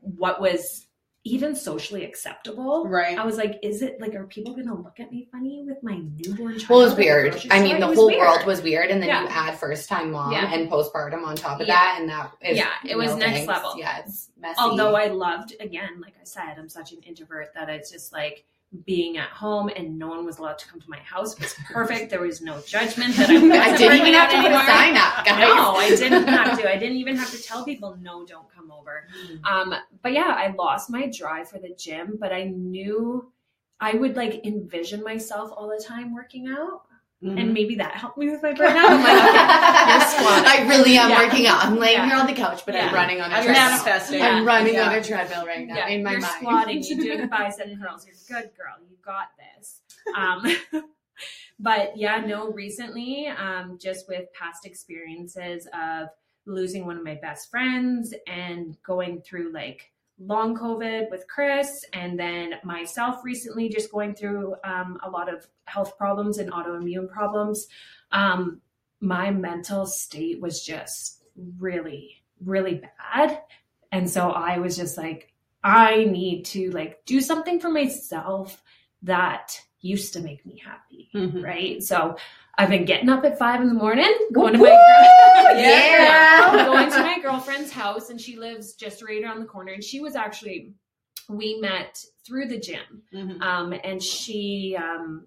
[0.00, 0.86] what was
[1.24, 2.84] even socially acceptable.
[2.86, 3.16] Right.
[3.16, 5.80] I was like, is it like, are people going to look at me funny with
[5.82, 6.68] my newborn child?
[6.68, 7.46] Well, it was weird.
[7.50, 8.18] I mean, the whole weird.
[8.18, 9.22] world was weird, and then Yeah.
[9.22, 10.52] you add first time mom Yeah.
[10.52, 11.74] and postpartum on top of Yeah.
[11.74, 13.74] that, and that is Yeah, it was no next level.
[13.78, 14.56] Yeah, it's messy.
[14.58, 18.44] Although I loved, again, like I said, I'm such an introvert that it's just like
[18.86, 21.54] being at home and no one was allowed to come to my house It was
[21.70, 22.10] perfect.
[22.10, 23.34] there was no judgment that I,
[23.72, 25.38] I didn't even have to put a sign up, guys.
[25.40, 26.70] No, I didn't have to.
[26.70, 29.06] I didn't even have to tell people, no, don't come over.
[29.28, 29.44] Mm.
[29.44, 33.30] Um, but yeah, I lost my drive for the gym, but I knew
[33.78, 36.82] I would like envision myself all the time working out.
[37.22, 37.40] Mhm.
[37.40, 38.84] And maybe that helped me with my burnout.
[38.88, 40.64] I'm like, okay.
[40.64, 41.24] I really am Yeah.
[41.24, 41.64] working out.
[41.64, 42.06] I'm laying Yeah.
[42.06, 43.68] here on the couch, but I'm running on a I'm treadmill.
[43.70, 44.18] manifesting.
[44.18, 44.28] Yeah.
[44.28, 44.88] I'm running Yeah.
[44.88, 46.34] on a treadmill right now yeah, in my you're mind.
[46.40, 48.06] squatting, you're doing bicep curls.
[48.06, 48.74] You're good, girl.
[48.90, 49.80] You got this.
[50.16, 50.44] Um,
[51.60, 56.08] but yeah, no, recently, um, just with past experiences of
[56.44, 59.92] losing one of my best friends and going through like
[60.24, 65.46] long COVID with Chris, and then myself recently just going through um, a lot of
[65.64, 67.66] health problems and autoimmune problems.
[68.10, 68.60] Um,
[69.00, 71.24] my mental state was just
[71.58, 72.82] really, really
[73.14, 73.42] bad.
[73.90, 75.32] And so I was just like,
[75.64, 78.62] I need to like do something for myself
[79.02, 81.10] that used to make me happy.
[81.14, 81.42] Mhm.
[81.42, 81.82] Right.
[81.82, 82.16] So
[82.58, 84.68] I've been getting up at five in the morning, going to my
[85.56, 86.66] Yeah.
[86.66, 89.72] Going to my girlfriend's house and she lives just right around the corner.
[89.72, 90.72] And she was actually
[91.28, 93.02] we met through the gym.
[93.14, 93.40] Mhm.
[93.40, 95.26] Um and she um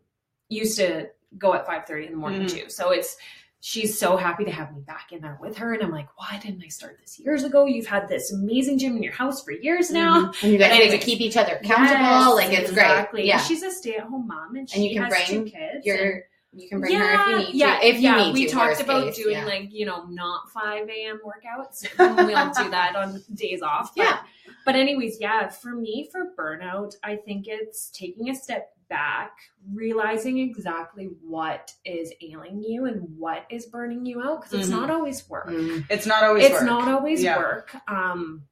[0.49, 1.07] used to
[1.37, 2.49] go at five thirty in the morning Mhm.
[2.49, 2.69] too.
[2.69, 3.17] So it's
[3.61, 5.73] she's so happy to have me back in there with her.
[5.73, 7.65] And I'm like, why didn't I start this years ago?
[7.65, 10.31] You've had this amazing gym in your house for years now.
[10.43, 12.35] And you guys get to keep each other accountable.
[12.35, 13.21] like it's exactly.
[13.21, 13.25] great.
[13.27, 13.39] Yeah.
[13.39, 15.75] And she's a stay-at-home mom, and she And you can has bring two kids.
[15.77, 16.23] and- Your
[16.55, 17.57] you can bring her if you need to.
[17.57, 17.85] yeah, to.
[17.87, 18.15] If you yeah.
[18.17, 18.51] need we to.
[18.51, 19.45] talked about case, doing yeah.
[19.45, 21.19] like you know not five a.m.
[21.25, 21.85] workouts.
[21.99, 23.93] we'll do that on days off.
[23.95, 24.19] But, Yeah.
[24.65, 25.49] But anyways, yeah.
[25.49, 29.31] For me, for burnout, I think it's taking a step back,
[29.73, 34.79] realizing exactly what is ailing you and what is burning you out because it's Mhm.
[34.81, 35.47] not always work.
[35.49, 35.85] Mm.
[35.89, 36.63] It's not always It's work.
[36.63, 37.37] not always Yeah.
[37.37, 37.75] work.
[37.87, 38.43] Um,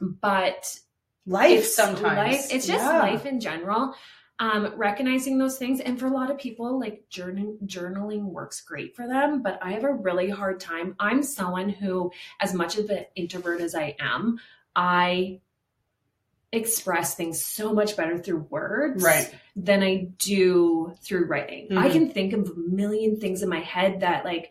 [0.00, 0.78] but
[1.26, 2.16] life it's sometimes.
[2.16, 2.98] life it's just Yeah.
[3.00, 3.94] life in general
[4.38, 8.94] um recognizing those things and for a lot of people like journaling journaling works great
[8.94, 12.90] for them but i have a really hard time i'm someone who as much of
[12.90, 14.38] an introvert as i am
[14.74, 15.40] i
[16.52, 19.34] express things so much better through words Right.
[19.56, 21.92] than i do through writing i Mhm.
[21.92, 24.50] can think of a million things in my head that like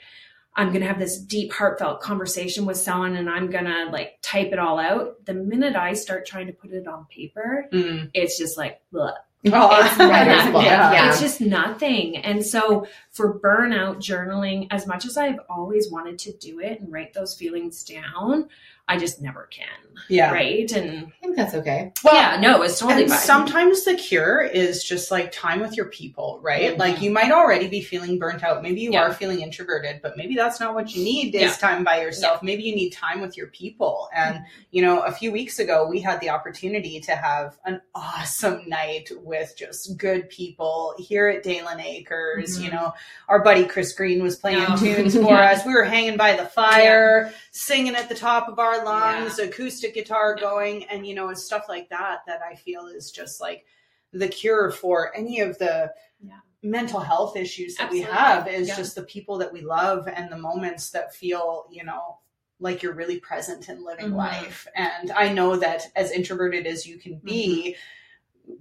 [0.57, 4.57] I'm gonna have this deep, heartfelt conversation with someone and I'm gonna like type it
[4.57, 5.25] all out.
[5.25, 8.09] The minute I start trying to put it on paper, Mm.
[8.13, 9.11] it's just like, bleh.
[9.53, 10.51] Oh, It's writer's nothing.
[10.51, 11.09] block, yeah.
[11.09, 12.17] It's just nothing.
[12.17, 16.91] And so for burnout journaling, as much as I've always wanted to do it and
[16.91, 18.49] write those feelings down,
[18.87, 19.65] I just never can.
[20.09, 20.31] yeah.
[20.31, 20.69] Right.
[20.73, 21.91] And I think that's okay.
[22.03, 23.19] Well, yeah, no, it's totally and fine.
[23.21, 26.75] sometimes the cure is just like time with your people, right?
[26.75, 26.77] Mhm.
[26.77, 28.61] Like you might already be feeling burnt out.
[28.61, 29.03] Maybe you Yeah.
[29.03, 31.53] are feeling introverted, but maybe that's not what you need is Yeah.
[31.53, 32.43] time by yourself.
[32.43, 34.09] Maybe you need time with your people.
[34.13, 38.67] And, you know, a few weeks ago, we had the opportunity to have an awesome
[38.67, 42.59] night with just good people here at Dalen Acres.
[42.59, 42.65] Mhm.
[42.65, 42.93] You know,
[43.27, 44.77] our buddy Chris Green was playing Oh.
[44.77, 45.51] tunes for Yeah.
[45.51, 45.65] us.
[45.65, 50.35] We were hanging by the fire, singing at the top of our lungs, acoustic guitar
[50.37, 50.41] Yeah.
[50.43, 52.19] going, and you know, and stuff like that.
[52.27, 53.65] That I feel is just like
[54.13, 55.91] the cure for any of the
[56.21, 56.39] Yeah.
[56.63, 58.09] mental health issues that Absolutely.
[58.11, 58.47] we have.
[58.47, 58.75] Is Yeah.
[58.77, 62.19] just the people that we love and the moments that feel, you know.
[62.61, 64.15] Like you're really present in living Mhm.
[64.15, 64.65] life.
[64.75, 67.75] And I know that as introverted as you can be,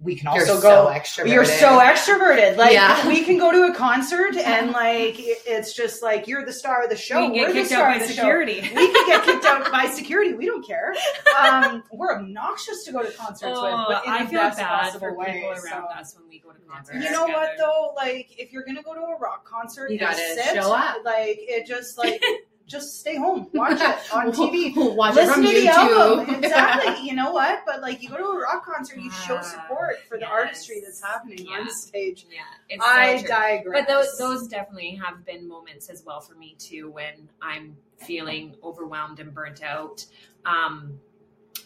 [0.01, 1.29] we can You're also so go extroverted.
[1.33, 2.57] you're so extroverted.
[2.57, 3.07] Like Yeah.
[3.09, 6.90] we can go to a concert and like it's just like you're the star of
[6.90, 7.20] the show.
[7.31, 8.62] we can We're get the kicked star out of by the security.
[8.62, 8.75] show.
[8.75, 10.35] We can get kicked out by security.
[10.35, 10.94] We don't care.
[11.40, 14.59] Um, we're obnoxious to go to concerts with, Oh, but in I the feel best
[14.59, 15.33] bad possible for way.
[15.33, 15.99] people around so.
[16.01, 17.05] us when we go to concerts.
[17.05, 17.92] You know what though?
[17.97, 20.99] Like if you're gonna go to a rock concert, You gotta sit, show up.
[21.05, 22.23] Like it just like
[22.66, 24.74] just stay home, watch it on TV.
[24.96, 26.35] Watch it Listen to the album.
[26.44, 27.07] Exactly.
[27.07, 27.62] You know what?
[27.66, 30.31] But like you go to a rock concert, you show Ah, support for the yes.
[30.33, 31.59] artistry that's happening Yeah.
[31.59, 32.27] on stage.
[32.31, 33.29] Yeah, it's so I true.
[33.29, 33.81] digress.
[33.81, 38.55] But those those definitely have been moments as well for me too when I'm feeling
[38.62, 40.05] overwhelmed and burnt out.
[40.46, 40.98] Um,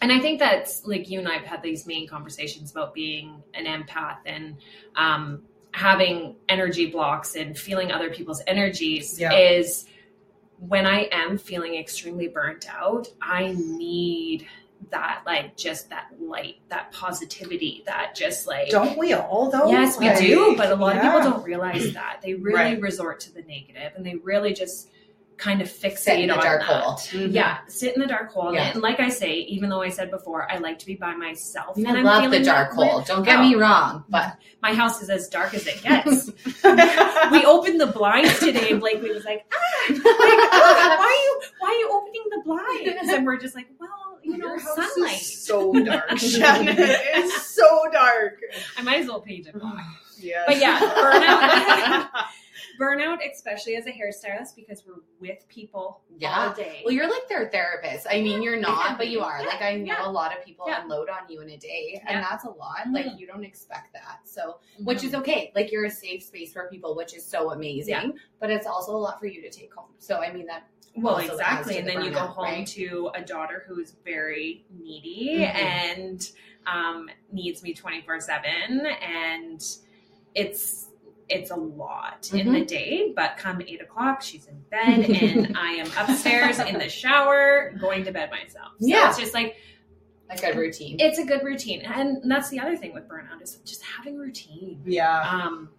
[0.01, 3.65] and I think that's like you and I've had these main conversations about being an
[3.65, 4.57] empath and
[4.95, 9.33] um, having energy blocks and feeling other people's energies Yeah.
[9.33, 9.85] is
[10.59, 14.47] when I am feeling extremely burnt out, I need
[14.91, 19.69] that like just that light, that positivity, that just like don't we all though?
[19.69, 21.15] Yes, we Like, do, but a lot yeah.
[21.15, 22.19] of people don't realize that.
[22.23, 22.81] They really Right.
[22.81, 24.89] resort to the negative and they really just
[25.37, 26.67] kind of fixate Sit in the on dark that.
[26.67, 26.93] hole.
[26.95, 27.33] Mhm.
[27.33, 28.53] Yeah, sit in the dark hole.
[28.53, 28.71] Yeah.
[28.73, 31.77] And like I say, even though I said before, I like to be by myself.
[31.77, 33.01] I and I'm love the dark hole.
[33.03, 36.29] Don't get me wrong, but My house is as dark as it gets.
[37.31, 39.57] we opened the blinds today, and Blakely was like, "Ah,
[39.89, 43.89] like, why are you why are you opening the blinds?" And we're just like, "Well,
[44.23, 45.21] you know, Your house sunlight.
[45.21, 46.75] is so dark, Shannon.
[46.77, 48.39] It's so dark.
[48.77, 49.85] I might as well paint it black."
[50.17, 50.43] Yeah.
[50.47, 52.09] But yeah, burnout.
[52.79, 56.47] burnout, especially as a hairstylist, because we're with people Yeah.
[56.47, 56.81] all day.
[56.85, 58.07] well, you're like their therapist.
[58.09, 59.39] I mean, you're not, but you are.
[59.41, 60.07] Yeah, Like I know yeah.
[60.07, 62.77] a lot of people unload on you in a day, and that's a lot.
[62.87, 62.93] Mhm.
[62.93, 64.21] Like you don't expect that.
[64.23, 65.07] So, which Mm-hmm.
[65.07, 65.51] is okay.
[65.55, 68.13] Like you're a safe space for people, which is so amazing.
[68.39, 69.89] But it's also a lot for you to take home.
[69.99, 70.63] So, I mean that.
[70.95, 71.77] well, exactly.
[71.77, 72.67] And the then you go home right?
[72.67, 75.55] to a daughter who's very needy Mhm.
[75.55, 76.31] and
[76.65, 79.61] um, needs me twenty four seven, and
[80.35, 80.88] it's
[81.29, 82.53] it's a lot in Mm-hmm.
[82.53, 83.13] the day.
[83.15, 88.03] But come eight o'clock, she's in bed, and I am upstairs in the shower, going
[88.05, 88.69] to bed myself.
[88.79, 89.09] So Yeah.
[89.09, 89.55] it's just like
[90.29, 90.97] A good routine.
[90.99, 94.81] it's a good routine, and that's the other thing with burnout is just having routine.
[94.85, 95.21] yeah.
[95.21, 95.69] um,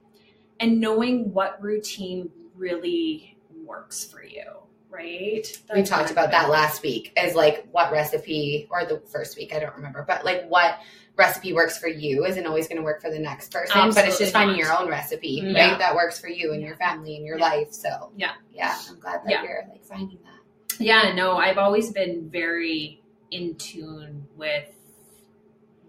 [0.61, 4.45] and knowing what routine really works for you,
[4.91, 5.47] right?
[5.75, 9.59] we talked about that last week as like what recipe or the first week i
[9.61, 10.81] don't remember but like what
[11.21, 13.97] recipe works for you isn't always going to work for the next person but it's
[13.99, 17.25] Absolutely just finding your own recipe right that works for you and your family and
[17.25, 17.45] your Yeah.
[17.51, 18.33] life so Yeah.
[18.53, 19.43] yeah i'm glad that Yeah.
[19.45, 20.41] you're like finding that
[20.79, 24.71] Yeah, no, I've always been very in tune with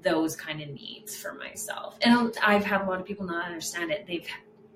[0.04, 1.98] those kind of needs for myself.
[2.02, 4.06] And I've had a lot of people not understand it.
[4.08, 4.28] They've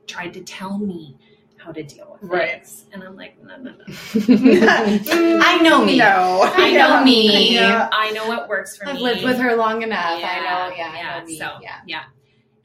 [0.08, 1.18] tried to tell me
[1.66, 2.52] how to deal with Right.
[2.66, 2.86] things.
[2.94, 3.86] And I'm like, no, no, no.
[5.42, 6.42] i know me No.
[6.54, 7.54] I know me.
[7.56, 7.90] Yeah.
[7.92, 10.92] I know what works for me i've lived with her long enough i know yeah,
[10.94, 11.38] I yeah, know me.
[11.40, 12.04] so, yeah yeah.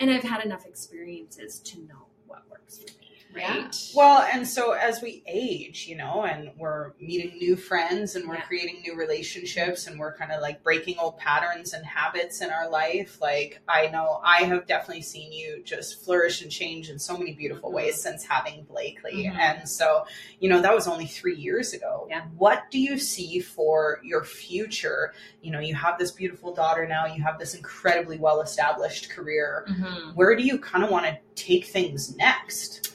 [0.00, 2.99] And I've had enough experiences to know what works for me,
[3.36, 3.56] Yeah.
[3.62, 3.90] right?
[3.94, 8.34] Well, and so as we age, you know, and we're meeting new friends and we're
[8.36, 8.42] Yeah.
[8.42, 12.68] creating new relationships and we're kind of like breaking old patterns and habits in our
[12.68, 17.16] life, like I know I have definitely seen you just flourish and change in so
[17.16, 17.74] many beautiful Mhm.
[17.74, 19.24] ways since having Blakely.
[19.24, 19.36] Mhm.
[19.38, 20.06] And so,
[20.38, 22.06] you know, that was only three years ago.
[22.10, 22.22] Yeah.
[22.36, 25.12] What do you see for your future?
[25.42, 29.64] You know, you have this beautiful daughter now, you have this incredibly well established career.
[29.68, 30.14] Mhm.
[30.14, 32.89] Where do you kind of want to take things next?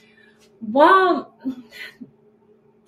[0.62, 1.36] Well,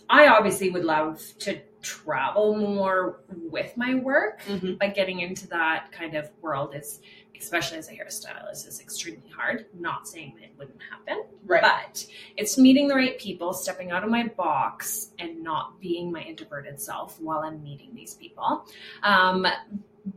[0.09, 4.73] I obviously would love to travel more with my work, Mm-hmm.
[4.79, 7.01] but getting into that kind of world is,
[7.39, 9.65] especially as a hairstylist, is extremely hard.
[9.79, 11.61] Not saying that it wouldn't happen, Right.
[11.61, 16.21] but it's meeting the right people, stepping out of my box, and not being my
[16.21, 18.65] introverted self while I'm meeting these people.
[19.03, 19.45] Um,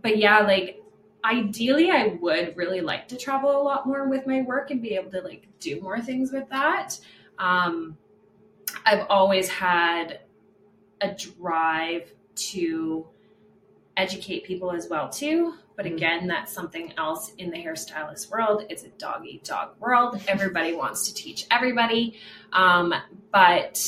[0.02, 0.82] but yeah, like
[1.24, 4.94] ideally, I would really like to travel a lot more with my work and be
[4.94, 6.98] able to like do more things with that.
[7.40, 7.96] Um,
[8.86, 10.20] I've always had
[11.00, 13.06] a drive to
[13.96, 15.54] educate people as well too.
[15.76, 15.94] But Mhm.
[15.94, 18.66] again, that's something else in the hairstylist world.
[18.68, 20.20] It's a dog eat dog world.
[20.28, 22.18] Everybody wants to teach everybody,
[22.52, 22.94] um,
[23.32, 23.82] but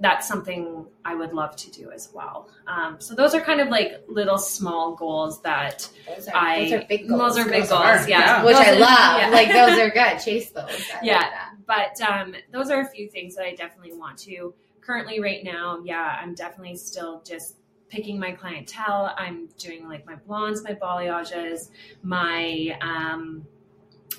[0.00, 2.48] that's something I would love to do as well.
[2.68, 6.72] Um, so those are kind of like little small goals that Those are, I those
[6.72, 7.20] are big goals.
[7.36, 7.82] those are big Those goals.
[7.82, 8.18] are, yeah.
[8.20, 8.44] yeah.
[8.44, 9.20] Which Those I are- love.
[9.20, 9.28] yeah.
[9.30, 10.18] Like those are good.
[10.24, 10.70] Chase those.
[10.92, 11.47] I Yeah.
[11.68, 14.54] But um, those are a few things that I definitely want to.
[14.80, 17.56] Currently, right now, yeah, I'm definitely still just
[17.90, 19.14] picking my clientele.
[19.16, 21.68] I'm doing like my blondes, my balayages,
[22.02, 23.46] my um,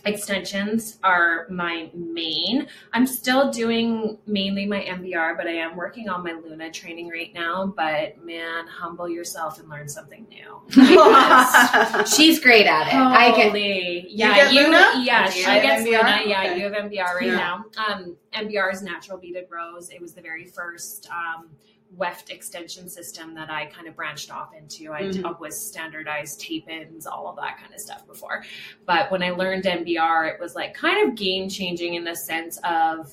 [0.05, 2.67] extensions are my main.
[2.93, 7.33] I'm still doing mainly my NBR, but I am working on my Luna training right
[7.33, 7.73] now.
[7.75, 10.61] But man, humble yourself and learn something new.
[12.05, 12.93] She's great at it.
[12.93, 13.49] I can.
[13.49, 14.05] Holy.
[14.09, 14.93] Yeah, get you, Luna?
[15.03, 15.85] yeah, You she get gets NBR?
[15.85, 16.21] Luna.
[16.25, 16.57] Yeah, Okay.
[16.57, 17.35] you have NBR right Yeah.
[17.35, 17.65] now.
[17.87, 19.89] Um, NBR is natural beaded rows.
[19.89, 21.49] It was the very first um,
[21.95, 24.91] weft extension system that I kind of branched off into.
[24.93, 25.39] I Mhm.
[25.39, 28.43] was standardized tape ins, all of that kind of stuff before.
[28.85, 32.59] But when I learned NBR, it was like kind of game changing in the sense
[32.63, 33.11] of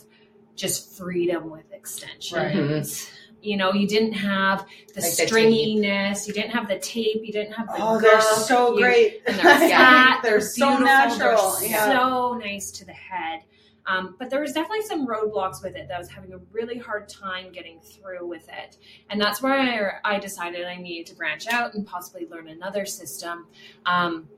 [0.55, 3.11] just freedom with extensions.
[3.43, 7.33] You know, you didn't have the Like the stringiness, you didn't have the tape, you
[7.33, 9.23] didn't have the Oh, they're so you- great.
[9.27, 10.21] and they're fat.
[10.23, 11.57] they're so natural.
[11.61, 11.93] They're Yeah.
[11.93, 13.43] so nice to the head.
[13.87, 16.79] Um, but there was definitely some roadblocks with it that I was having a really
[16.79, 18.77] hard time getting through with it.
[19.11, 22.85] And that's where I, I decided I needed to branch out and possibly learn another
[22.87, 23.47] system.
[23.87, 24.29] Um,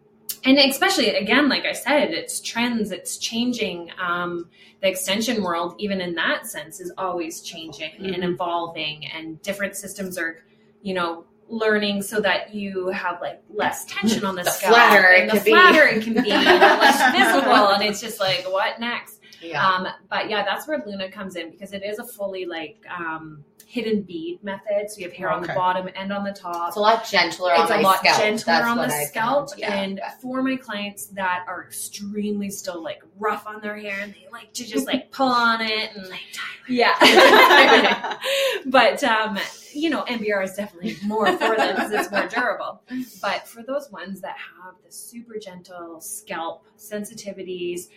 [0.44, 3.90] and especially, again, like I said, it's trends, it's changing.
[4.00, 4.48] Um,
[4.82, 8.34] the extension world, even in that sense, is always changing and Mhm.
[8.34, 10.42] evolving, and different systems are,
[10.82, 14.74] you know, learning so that you have like less tension on the, The scalp.
[14.74, 15.50] flatter and the be.
[15.50, 19.17] flatter it can be, and less visible, and it's just like, what next?
[19.42, 19.66] Yeah.
[19.66, 23.44] Um, but yeah, that's where Luna comes in because it is a fully like um,
[23.66, 24.90] hidden bead method.
[24.90, 26.68] So you have hair on the bottom and on the top.
[26.68, 28.18] it's a lot gentler It's on a lot scalp.
[28.18, 29.50] gentler That's on the I scalp.
[29.56, 29.74] Yeah.
[29.74, 34.26] and for my clients that are extremely still like rough on their hair and they
[34.32, 36.20] like to just like pull on it and like
[36.68, 38.18] yeah.
[38.66, 39.38] but um,
[39.74, 42.82] you know, NBR is definitely more for them because it's more durable.
[43.22, 47.88] But for those ones that have the super gentle scalp sensitivities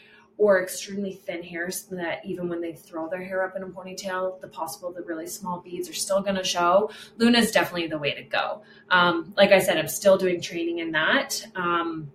[0.41, 4.41] or extremely thin hairs that even when they throw their hair up in a ponytail,
[4.41, 6.89] the possible the really small beads are still going to show.
[7.17, 8.63] Luna is definitely the way to go.
[8.89, 12.11] Um, like I said, I'm still doing training in that, um,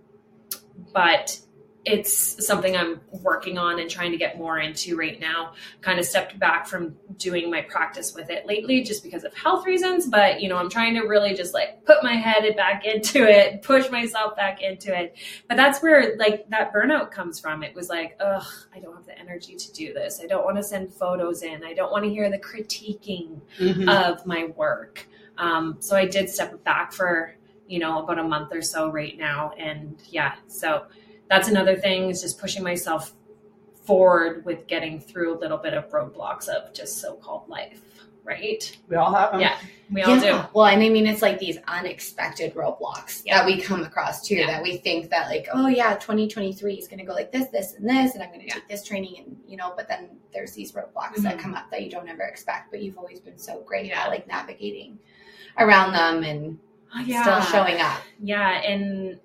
[0.91, 1.39] but
[1.89, 5.53] it's something I'm working on and trying to get more into right now.
[5.79, 9.65] Kind of stepped back from doing my practice with it lately just because of health
[9.65, 13.23] reasons, but you know, I'm trying to really just like put my head back into
[13.23, 15.15] it, push myself back into it.
[15.47, 17.63] But that's where like that burnout comes from.
[17.63, 18.43] It was like, ugh,
[18.75, 20.19] I don't have the energy to do this.
[20.21, 21.63] I don't want to send photos in.
[21.63, 23.89] I don't want to hear the critiquing Mhm.
[23.89, 25.07] of my work.
[25.37, 27.33] Um, so I did step back for,
[27.67, 29.51] you know, about a month or so right now.
[29.57, 30.83] And yeah, so
[31.29, 33.13] that's another thing is just pushing myself
[33.83, 37.81] forward with getting through a little bit of roadblocks of just so-called life,
[38.23, 38.77] right?
[38.89, 39.39] we all have them.
[39.41, 39.57] Yeah.
[39.89, 40.41] We all Yeah.
[40.43, 40.49] do.
[40.53, 43.37] Well, and I mean, it's like these unexpected roadblocks Yeah.
[43.37, 44.35] that we come across too.
[44.35, 44.47] Yeah.
[44.47, 47.75] That we think that like, oh yeah, 2023 is going to go like this, this,
[47.75, 48.55] and this, and I'm going to Yeah.
[48.55, 49.73] take this training, and you know.
[49.77, 51.39] But then there's these roadblocks that Mhm.
[51.39, 52.71] come up that you don't ever expect.
[52.71, 54.01] But you've always been so great Yeah.
[54.03, 54.99] at like navigating
[55.57, 56.59] around them and
[57.05, 57.21] Yeah.
[57.21, 58.01] still showing up.
[58.21, 59.17] Yeah, and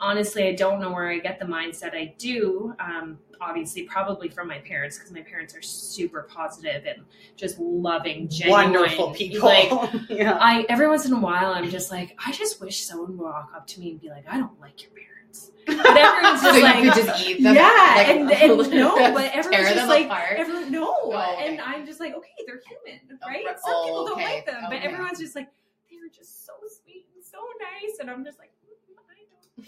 [0.00, 2.74] honestly, I don't know where I get the mindset I do.
[2.80, 7.04] Um, obviously, probably from my parents because my parents are super positive and
[7.36, 9.48] just loving, genuine, Wonderful people.
[9.48, 9.70] Like
[10.08, 10.38] yeah.
[10.40, 13.52] I every once in a while, I'm just like, I just wish someone would walk
[13.54, 15.50] up to me and be like, I don't like your parents.
[15.66, 17.54] But everyone's So just you like, could just eat them.
[17.54, 20.32] yeah, like, and, and no, but everyone's just like, apart.
[20.36, 21.48] everyone, no, Oh, okay.
[21.48, 23.44] and I'm just like, okay, they're human, right?
[23.46, 23.60] right.
[23.60, 24.86] Some Oh, people don't like them, but Okay.
[24.86, 25.48] everyone's just like,
[25.90, 28.59] they're just so sweet and so nice, and I'm just like, "Mm,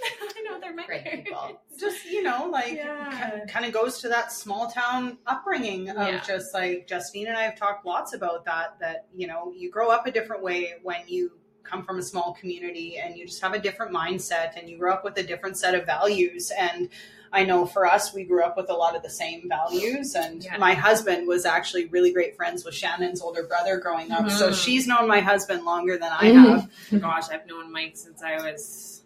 [0.37, 1.29] I know, they're my Great parents.
[1.29, 1.61] people.
[1.79, 3.41] just you know like Yeah.
[3.49, 6.21] kind of goes to that small town upbringing of Yeah.
[6.27, 9.89] just like justine and i have talked lots about that that you know you grow
[9.91, 13.55] up a different way when you come from a small community and you just have
[13.55, 16.89] a different mindset and you grow up with a different set of values and
[17.35, 20.15] I know for us, we grew up with a lot of the same values.
[20.15, 20.59] And Yeah.
[20.59, 24.31] my husband was actually really great friends with Shannon's older brother growing up.
[24.31, 24.63] So Mhm.
[24.63, 26.69] she's known my husband longer than I Mhm.
[26.91, 27.01] have.
[27.01, 29.03] Gosh, I've known Mike since I was,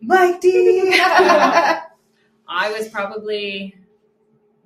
[0.00, 0.90] Mike D.
[1.00, 3.74] I was probably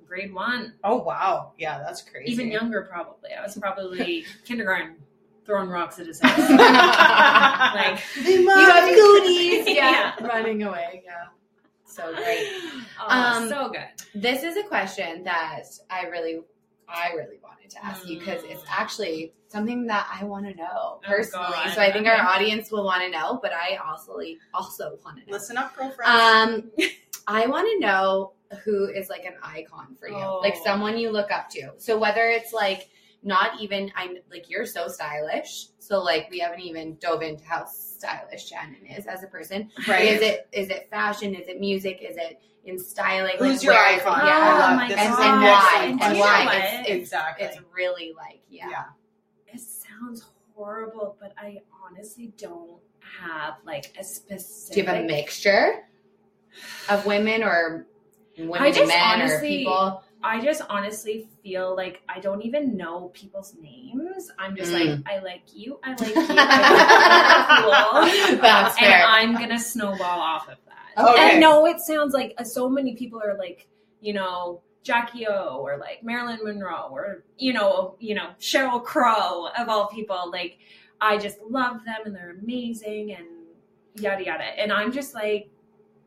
[0.07, 1.53] grade one, oh, wow.
[1.57, 2.31] Yeah, that's crazy.
[2.31, 3.31] even younger probably.
[3.37, 4.95] I was probably kindergarten,
[5.45, 6.37] throwing rocks at his head.
[6.59, 10.27] like, They you love got goonies, yeah, Yeah.
[10.27, 11.25] running away, yeah.
[11.85, 12.47] So great.
[12.99, 13.87] oh, Um, so good.
[14.21, 16.41] This is a question that I really
[16.87, 18.67] I really wanted to ask you because it's Mm.
[18.69, 21.47] actually something that I want to know Oh, personally.
[21.51, 21.73] God.
[21.73, 22.15] so I think Okay.
[22.15, 24.17] our audience will want to know, but I also
[24.53, 25.31] also want to know.
[25.31, 26.11] Listen up, girlfriend.
[26.11, 26.71] Um,
[27.27, 30.63] I want to know who is like an icon for you, like Oh.
[30.63, 31.71] someone you look up to.
[31.77, 32.89] So whether it's like
[33.23, 37.65] not even I'm like you're so stylish, so like we haven't even dove into how
[37.65, 39.69] stylish Shannon is as a person.
[39.87, 40.05] right.
[40.05, 41.33] Is it is it fashion?
[41.35, 42.01] Is it music?
[42.01, 43.35] Is it in styling?
[43.39, 44.07] Who's Like, your where is it?
[44.07, 44.21] icon?
[44.21, 44.97] Oh, I love my this.
[44.99, 45.21] and, God.
[45.21, 47.45] and why excellent and why it's, it's exactly.
[47.47, 48.69] it's really like yeah.
[48.69, 48.83] yeah.
[49.53, 52.79] It sounds horrible, but I honestly don't
[53.19, 54.73] have like a specific.
[54.73, 55.85] Do you have a mixture
[56.89, 57.85] of women or
[58.37, 60.03] women I and just men or people?
[60.25, 64.31] I just honestly feel like I don't even know people's names.
[64.39, 65.03] I'm just Mm.
[65.05, 67.61] like, I like you, I like you, I
[68.31, 68.39] cool.
[68.41, 69.03] That's and fair.
[69.05, 71.03] I'm gonna snowball off of that.
[71.09, 71.31] Okay.
[71.33, 73.67] And no, it sounds like uh, so many people are like,
[74.01, 79.47] you know, Jackie O or like Marilyn Monroe or you know, you know, Sheryl Crow
[79.57, 80.29] of all people.
[80.31, 80.57] Like,
[81.01, 83.27] I just love them and they're amazing and
[83.95, 84.43] yada yada.
[84.43, 85.49] And I'm just like,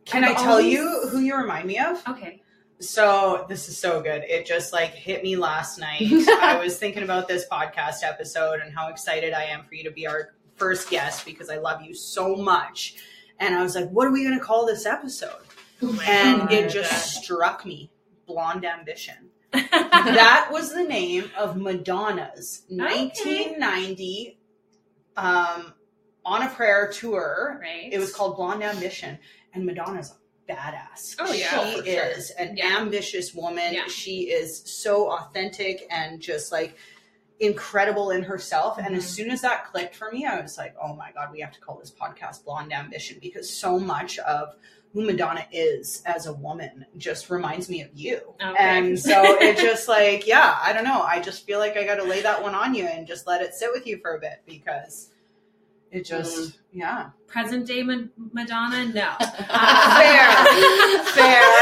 [0.05, 2.03] Can I tell always- you who you remind me of?
[2.09, 2.43] okay,
[2.79, 4.23] So this is so good.
[4.25, 6.03] It just like hit me last night.
[6.03, 9.91] I was thinking about this podcast episode and how excited I am for you to
[9.91, 12.97] be our first guest because I love you so much.
[13.39, 15.43] And I was like, what are we going to call this episode?
[16.07, 17.91] And it just struck me
[18.27, 19.31] Blonde Ambition.
[19.53, 24.39] that was the name of Madonna's 1990
[25.17, 25.75] um,
[26.25, 27.59] On a Prayer tour.
[27.61, 27.93] right.
[27.93, 29.19] It was called Blonde Ambition,
[29.55, 30.15] and Madonna's
[30.49, 31.17] badass.
[31.19, 31.85] Oh, yeah, she sure.
[31.85, 32.79] is an Yeah.
[32.79, 33.75] ambitious woman.
[33.75, 33.87] Yeah.
[33.89, 36.77] She is so authentic and just like
[37.41, 38.79] incredible in herself.
[38.79, 39.09] And as Mhm.
[39.09, 41.61] soon as that clicked for me, I was like, oh my god, we have to
[41.61, 44.55] call this podcast Blonde Ambition because so much of
[44.93, 48.35] who Madonna is as a woman just reminds me of you.
[48.43, 48.55] Okay.
[48.59, 51.03] And so it just like, yeah, I don't know.
[51.03, 53.43] I just feel like I got to lay that one on you and just let
[53.43, 55.11] it sit with you for a bit because
[55.91, 57.11] it just, yeah.
[57.27, 58.87] Present day Ma- Madonna.
[58.87, 60.27] No, Fair.
[61.13, 61.43] Fair.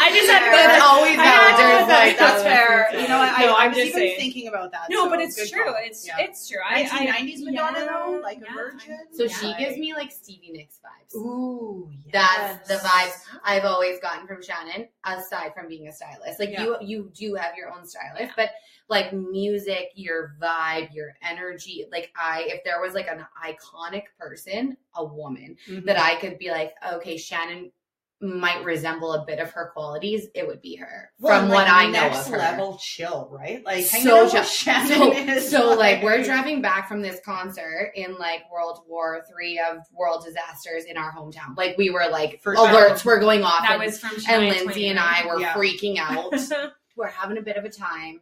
[0.00, 0.68] I just had to Fair.
[0.68, 0.74] go.
[0.74, 2.88] It's always I know, there's that's, like that's fair.
[3.00, 4.18] You know, I, No, I I'm was just even saying.
[4.18, 4.86] thinking about that.
[4.90, 5.64] No, so but it's true.
[5.64, 5.74] call.
[5.78, 6.18] It's Yeah.
[6.20, 6.58] it's true.
[6.66, 8.98] I, I 1990s Madonna, yeah, though, like a virgin.
[9.12, 9.36] So Yeah.
[9.36, 11.14] she gives me like Stevie Nicks vibes.
[11.18, 12.86] Ooh, That's the yes.
[12.86, 16.38] vibes I've always gotten from Shannon, aside from being a stylist.
[16.40, 16.62] Like Yeah.
[16.64, 18.32] you, you do have your own stylist, Yeah.
[18.36, 18.50] but
[18.88, 21.86] like music, your vibe, your energy.
[21.92, 25.84] Like I, if there was like an iconic person, a woman Mhm.
[25.86, 27.72] that I could be like, okay, Shannon
[28.20, 31.12] might resemble a bit of her qualities, it would be her.
[31.20, 32.38] Well, from like, what I know next of her.
[32.38, 33.64] level chill, right?
[33.64, 34.42] Like So hanging chill.
[34.42, 39.24] Shannon So, is so like we're driving back from this concert in like World War
[39.32, 41.56] Three of world disasters in our hometown.
[41.56, 42.66] Like we were like For sure.
[42.66, 43.60] alerts were going off.
[43.62, 45.54] That and- was from and Lindsay Twain, and I were Yeah.
[45.54, 46.72] freaking out.
[46.96, 48.20] we're having a bit of a time.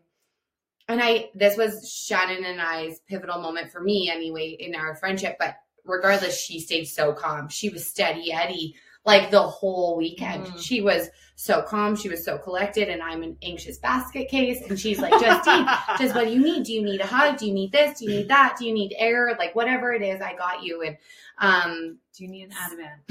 [0.89, 5.37] And I this was Shannon and I's pivotal moment for me anyway in our friendship.
[5.39, 5.57] But
[5.87, 7.49] regardless, she stayed so calm.
[7.49, 10.47] She was steady Eddie like the whole weekend.
[10.47, 10.61] Mhm.
[10.61, 14.63] She was so calm, she was so collected, and I'm an anxious basket case.
[14.69, 15.67] And she's like, Justine,
[15.99, 16.65] just what do you need?
[16.65, 17.37] Do you need a hug?
[17.39, 17.99] Do you need this?
[17.99, 18.57] Do you need that?
[18.59, 19.37] Do you need air?
[19.39, 20.83] Like whatever it is, I got you.
[20.83, 20.97] And
[21.39, 22.97] um Do you need an Ativan?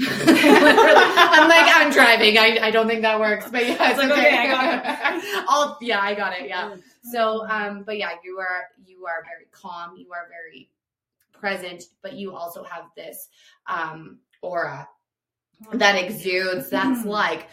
[0.50, 2.36] I'm like, I'm driving.
[2.36, 3.48] I, I don't think that works.
[3.50, 4.28] But yeah, it's It's like, okay.
[4.28, 6.48] okay, I got I'll yeah, I got it.
[6.48, 6.76] Yeah.
[7.12, 10.68] So um, but yeah, you are you are very calm, you are very
[11.40, 13.28] present, but you also have this
[13.68, 14.88] um aura
[15.72, 17.48] that exudes that's like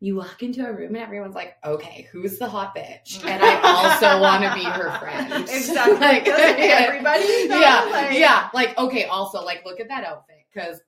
[0.00, 3.24] you walk into a room and everyone's like, okay, who's the hot bitch?
[3.28, 5.32] And I also want to be her friend.
[5.50, 5.94] Exactly.
[5.96, 7.48] Like, everybody?
[7.48, 7.58] though?
[7.60, 8.48] yeah, Like, yeah.
[8.52, 10.80] Like, okay, also, like, look at that outfit because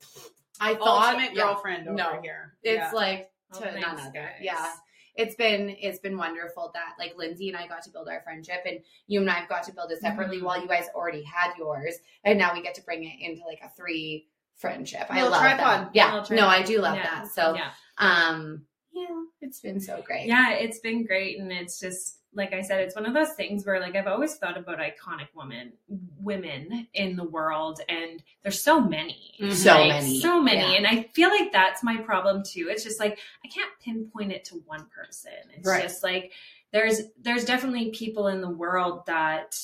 [0.61, 2.21] I thought Ultimate yeah, girlfriend over no.
[2.21, 2.55] here.
[2.63, 2.91] it's Yeah.
[2.93, 4.11] like Oh, to thanks, none other.
[4.13, 4.33] guys.
[4.43, 4.71] Yeah,
[5.17, 8.63] it's been it's been wonderful that like Lindsay and I got to build our friendship,
[8.67, 10.43] and you and I have got to build it separately Mhm.
[10.43, 11.95] while you guys already had yours,
[12.25, 15.07] and now we get to bring it into like a three friendship.
[15.11, 15.59] I love tripod.
[15.87, 15.91] that.
[15.95, 17.03] Yeah, no, I do love Yeah.
[17.21, 17.29] that.
[17.29, 17.73] So, yeah.
[17.99, 20.27] um, yeah, it's been so great.
[20.27, 23.65] Yeah, it's been great, and it's just like I said, it's one of those things
[23.65, 25.73] where like I've always thought about iconic women,
[26.21, 29.53] women in the world, and there's so many, Mhm.
[29.53, 30.21] So Like, many.
[30.21, 30.77] so many, Yeah.
[30.79, 32.69] and I feel like that's my problem too.
[32.71, 35.33] It's just like I can't pinpoint it to one person.
[35.57, 35.83] It's Right.
[35.83, 36.33] just like
[36.73, 39.59] there's there's definitely people in the world that,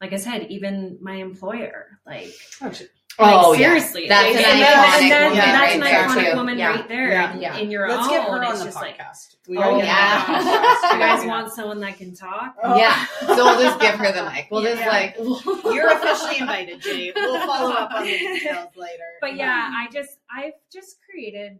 [0.00, 2.70] like I said, even my employer, like Oh.
[3.18, 3.66] Oh, like, yeah.
[3.68, 6.30] seriously, That's like, an and iconic that- and that- woman That's right an there, iconic
[6.30, 6.36] too.
[6.36, 6.70] woman Yeah.
[6.74, 7.32] right there Yeah.
[7.34, 7.56] in, Yeah.
[7.56, 8.08] in your Let's own.
[8.10, 9.36] get her on it's the just like, podcast.
[9.48, 10.24] We Oh, gotta get yeah.
[10.28, 10.92] on the podcast.
[10.92, 12.56] you guys want someone that can talk?
[12.62, 12.76] Oh.
[12.76, 14.48] Yeah, so we'll just give her the mic.
[14.50, 15.16] We'll just like
[15.74, 17.12] You're officially invited, Jay.
[17.14, 19.04] We'll follow up on the details later.
[19.20, 21.58] but yeah, I just I've just created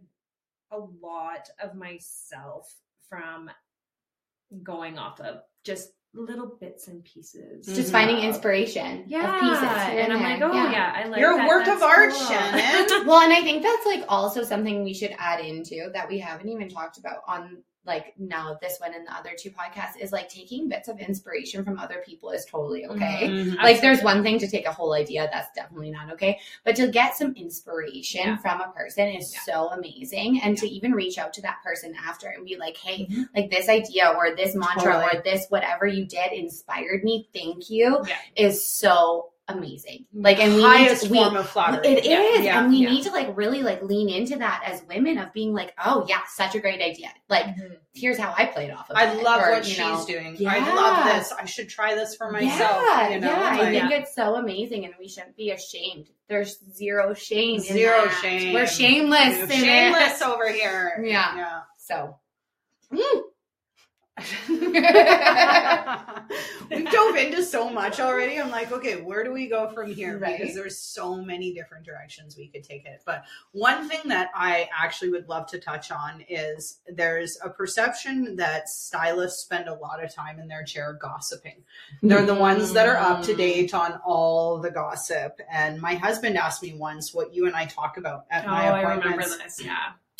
[0.71, 2.71] a lot of myself
[3.09, 3.49] from
[4.63, 7.65] going off of just little bits and pieces.
[7.65, 7.91] Just Mhm.
[7.91, 9.59] finding inspiration Yeah, of pieces.
[9.93, 10.29] here and I'm there.
[10.29, 11.47] like, oh yeah, I like You're a that.
[11.47, 12.27] work of art, cool.
[12.27, 12.59] Shannon.
[13.07, 16.49] well, and I think that's like also something we should add into that we haven't
[16.49, 20.29] even talked about on like now this one and the other two podcasts is like
[20.29, 23.27] taking bits of inspiration from other people is totally okay.
[23.29, 23.55] Mhm.
[23.55, 26.89] Like there's one thing to take a whole idea that's definitely not okay, but to
[26.89, 28.37] get some inspiration Yeah.
[28.37, 29.39] from a person is Yeah.
[29.45, 33.07] so amazing and to even reach out to that person after and be like, "Hey,
[33.09, 33.29] Mhm.
[33.35, 35.19] like this idea or this mantra Totally.
[35.19, 37.29] or this whatever you did inspired me.
[37.33, 38.15] Thank you." Yeah.
[38.35, 40.05] is so amazing.
[40.13, 41.87] Like and we highest need to, we, form of flattery.
[41.87, 42.89] it is, Yeah, yeah, and we yeah.
[42.89, 46.21] need to like really like lean into that as women of being like, oh yeah,
[46.27, 47.09] such a great idea.
[47.29, 47.77] Like Mhm.
[47.93, 49.19] here's how I played off of I it.
[49.19, 50.05] I love or, what she's know.
[50.05, 50.37] doing.
[50.47, 51.31] I love this.
[51.31, 52.81] I should try this for myself.
[52.83, 53.27] Yeah, you know?
[53.31, 56.09] yeah, I Like- think it's so amazing, and we shouldn't be ashamed.
[56.27, 57.55] There's zero shame.
[57.55, 58.53] in Zero shame.
[58.53, 59.49] We're shameless.
[59.49, 61.01] We're shameless over here.
[61.05, 61.61] Yeah.
[61.77, 62.17] So.
[64.49, 64.57] we
[66.83, 68.39] dove into so much already.
[68.39, 70.17] I'm like, okay, where do we go from here?
[70.17, 70.39] Right.
[70.39, 73.01] Because there's so many different directions we could take it.
[73.05, 78.35] But one thing that I actually would love to touch on is there's a perception
[78.37, 81.63] that stylists spend a lot of time in their chair gossiping.
[82.01, 83.37] They're the ones that are up to Mm.
[83.37, 85.39] date on all the gossip.
[85.51, 88.67] And my husband asked me once what you and I talk about at Oh, my
[88.69, 89.61] I appointments remember this.
[89.63, 89.77] Yeah.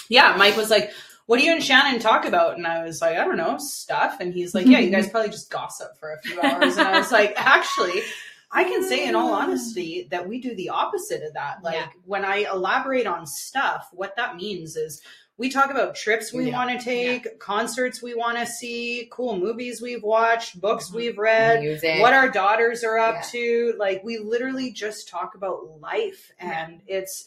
[0.09, 0.91] yeah, Mike was like,
[1.28, 4.17] "What do you and Shannon talk about?" And I was like, "I don't know, stuff."
[4.19, 6.97] And he's like, "Yeah, you guys probably just gossip for a few hours." And I
[6.97, 8.01] was like, "Actually."
[8.49, 11.57] I can say in all honesty that we do the opposite of that.
[11.63, 11.88] Like Yeah.
[12.05, 15.01] when I elaborate on stuff, what that means is
[15.36, 16.53] we talk about trips we Yeah.
[16.53, 20.95] want to take, concerts we want to see, cool movies we've watched, books Mhm.
[20.95, 21.99] we've read, Music.
[22.01, 23.21] what our daughters are up Yeah.
[23.32, 23.73] to.
[23.78, 26.63] Like we literally just talk about life Yeah.
[26.67, 27.25] and it's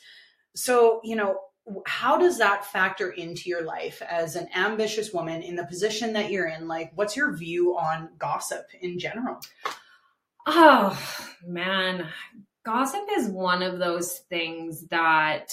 [0.54, 1.38] so, you know,
[1.86, 6.30] how does that factor into your life as an ambitious woman in the position that
[6.30, 6.68] you're in?
[6.68, 9.40] Like what's your view on gossip in general?
[10.46, 10.98] Oh
[11.46, 12.08] man,
[12.64, 15.52] gossip is one of those things that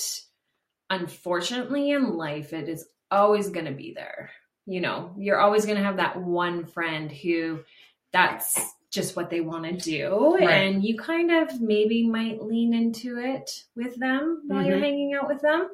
[0.89, 4.31] unfortunately in life it is always going to be there.
[4.65, 7.59] You know, you're always going to have that one friend who
[8.11, 8.59] that's
[8.97, 10.49] just what they want to do Right.
[10.49, 14.81] and you kind of maybe might lean into it with them while you're Mhm.
[14.81, 15.69] hanging out with them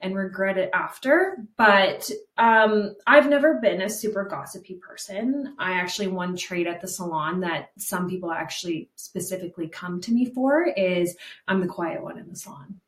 [0.00, 6.08] and regret it after but um i've never been a super gossipy person i actually
[6.08, 11.16] one trait at the salon that some people actually specifically come to me for is
[11.48, 12.80] i'm the quiet one in the salon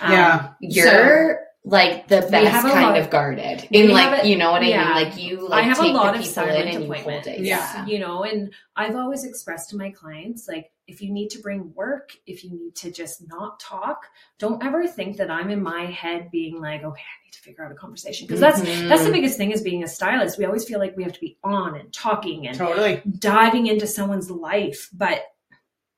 [0.00, 0.52] Um, Yeah.
[0.60, 3.66] You're like the best have kind lot- of guarded.
[3.72, 4.84] In like, a- you know what I yeah.
[4.84, 4.94] mean?
[5.04, 7.26] Like you like I have a lot the of people in silent and you appointments.
[7.26, 7.40] it.
[7.40, 7.84] Yeah.
[7.86, 11.74] You know, and I've always expressed to my clients, like, if you need to bring
[11.74, 14.06] work, if you need to just not talk,
[14.38, 17.64] don't ever think that I'm in my head being like, okay, I need to figure
[17.64, 18.28] out a conversation.
[18.28, 18.88] Because that's Mhm.
[18.88, 20.38] that's the biggest thing is being a stylist.
[20.38, 23.02] We always feel like we have to be on and talking and Totally.
[23.18, 24.88] diving into someone's life.
[24.92, 25.24] But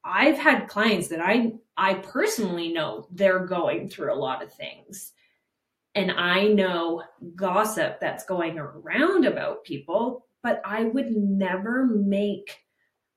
[0.03, 5.13] I've had clients that I I personally know they're going through a lot of things.
[5.99, 7.03] And I know
[7.35, 12.57] gossip that's going around about people, but I would never make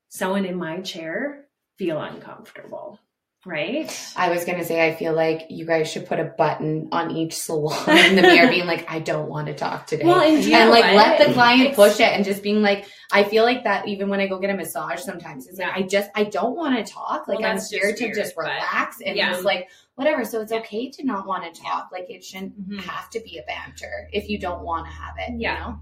[0.10, 1.46] someone in my chair
[1.78, 3.00] feel uncomfortable.
[3.46, 3.92] Right?
[4.16, 7.36] I was gonna say I feel like you guys should put a button on each
[7.36, 10.06] salon in the mirror being like, I don't want to talk today.
[10.06, 11.20] Well, and, and like what?
[11.20, 14.20] let the client push it and just being like I feel like that even when
[14.20, 17.28] I go get a massage sometimes it's like I just I don't want to talk
[17.28, 19.32] like Well, I'm here just to just relax and yeah.
[19.32, 19.70] just like
[20.02, 20.58] whatever so it's Yeah.
[20.60, 22.80] okay to not want to talk like it shouldn't Mhm.
[22.82, 25.54] have to be a banter if you don't want to have it Yeah.
[25.54, 25.80] you know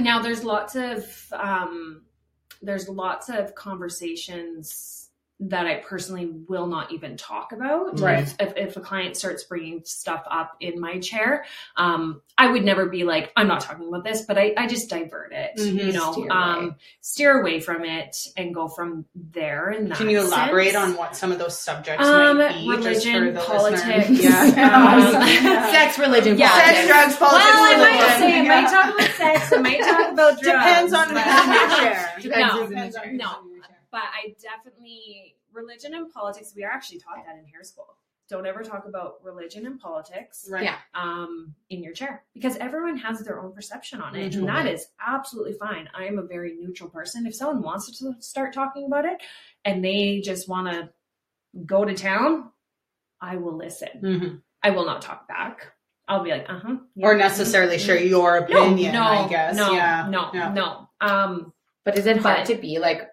[0.00, 2.02] now there's lots of um
[2.62, 4.97] there's lots of conversations
[5.40, 8.00] that I personally will not even talk about.
[8.00, 8.24] Right.
[8.24, 11.44] If, if, if a client starts bringing stuff up in my chair,
[11.76, 14.90] um, I would never be like, I'm not talking about this, but I, I just
[14.90, 15.84] divert it, Mhm.
[15.86, 16.30] you know, Steer away.
[16.36, 19.68] um, steer away from it and go from there.
[19.68, 22.82] And Can you elaborate on what some of those subjects Um, might be?
[22.82, 24.10] just for religion, the politics.
[24.10, 24.42] Yeah.
[25.14, 25.22] um,
[25.72, 26.48] sex religion Yeah.
[26.50, 26.78] politics.
[26.78, 30.12] Sex, drugs, politics, well, I might say, I might talk about sex, I might talk
[30.12, 30.64] about drugs.
[30.64, 32.12] Depends on but- who's in your chair.
[32.22, 32.60] Depends No.
[32.62, 33.12] who's in the chair.
[33.12, 33.30] No.
[33.90, 36.52] But I definitely religion and politics.
[36.54, 37.96] We are actually taught that in hair school.
[38.28, 40.64] Don't ever talk about religion and politics Right.
[40.64, 40.76] Yeah.
[40.94, 44.38] um, in your chair because everyone has their own perception on it, Mhm.
[44.40, 45.88] and that is absolutely fine.
[45.94, 47.26] I am a very neutral person.
[47.26, 49.22] If someone wants to start talking about it
[49.64, 50.90] and they just want to
[51.64, 52.50] go to town,
[53.20, 53.88] I will listen.
[54.02, 54.42] Mhm.
[54.62, 55.72] I will not talk back.
[56.06, 56.76] I'll be like, uh huh.
[57.02, 59.56] Or necessarily share your opinion, no, I guess.
[59.56, 60.06] No, yeah.
[60.10, 60.52] no, Yeah.
[60.52, 60.88] no.
[61.00, 63.08] Um, But is it hard But- to be like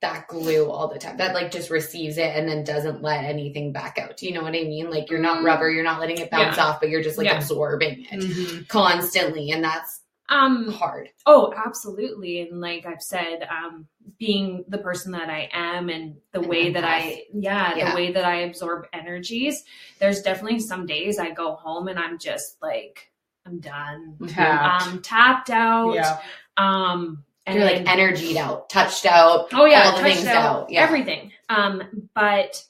[0.00, 3.72] that glue all the time that like just receives it and then doesn't let anything
[3.72, 4.16] back out?
[4.16, 4.90] Do you know what I mean?
[4.90, 5.44] Like you're not Mm.
[5.44, 6.64] rubber, you're not letting it bounce Yeah.
[6.64, 7.36] off, but you're just like Yeah.
[7.36, 8.68] absorbing it Mhm.
[8.68, 9.50] constantly.
[9.50, 11.10] And that's Um, hard.
[11.24, 12.40] Oh, absolutely.
[12.40, 13.86] And like I've said, um,
[14.18, 16.86] being the person that I am and the An way that empath.
[16.88, 17.90] I, yeah, Yeah.
[17.90, 19.64] the way that I absorb energies,
[20.00, 23.12] there's definitely some days I go home and I'm just like,
[23.44, 24.16] I'm done.
[24.26, 24.86] Tapped.
[24.88, 25.92] I'm tapped out.
[25.94, 26.18] yeah.
[26.56, 29.48] Um, and You're like energied out, touched out.
[29.52, 30.82] oh yeah, all the things out, out, yeah.
[30.82, 31.32] everything.
[31.48, 32.62] Um, but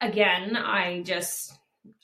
[0.00, 1.54] again, I just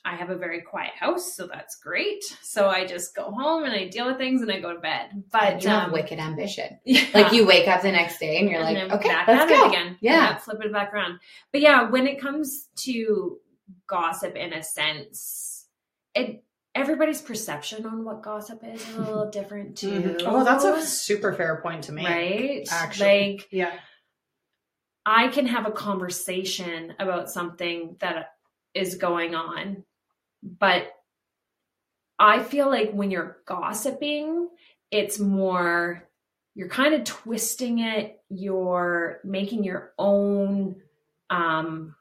[0.05, 2.23] I have a very quiet house, so that's great.
[2.41, 5.23] So I just go home and I deal with things and I go to bed.
[5.31, 6.79] But you have um, wicked ambition.
[6.85, 7.05] yeah.
[7.13, 9.67] Like you wake up the next day and you're And like, okay, let's go.
[9.67, 9.97] again.
[9.99, 10.37] Yeah.
[10.37, 11.19] flip it back around.
[11.51, 13.37] But yeah, when it comes to
[13.85, 15.67] gossip, in a sense,
[16.15, 16.41] it
[16.77, 19.91] everybody's perception on what gossip is is a little different too.
[19.91, 20.21] Mhm.
[20.25, 22.07] Oh, that's a super fair point to make.
[22.07, 22.67] right.
[22.71, 23.33] actually.
[23.37, 23.73] like Yeah.
[25.05, 28.33] I can have a conversation about something that
[28.73, 29.83] is going on,
[30.43, 30.93] but
[32.19, 34.49] I feel like when you're gossiping,
[34.91, 36.03] it's more
[36.55, 40.81] you're kind of twisting it, you're making your own
[41.29, 41.95] um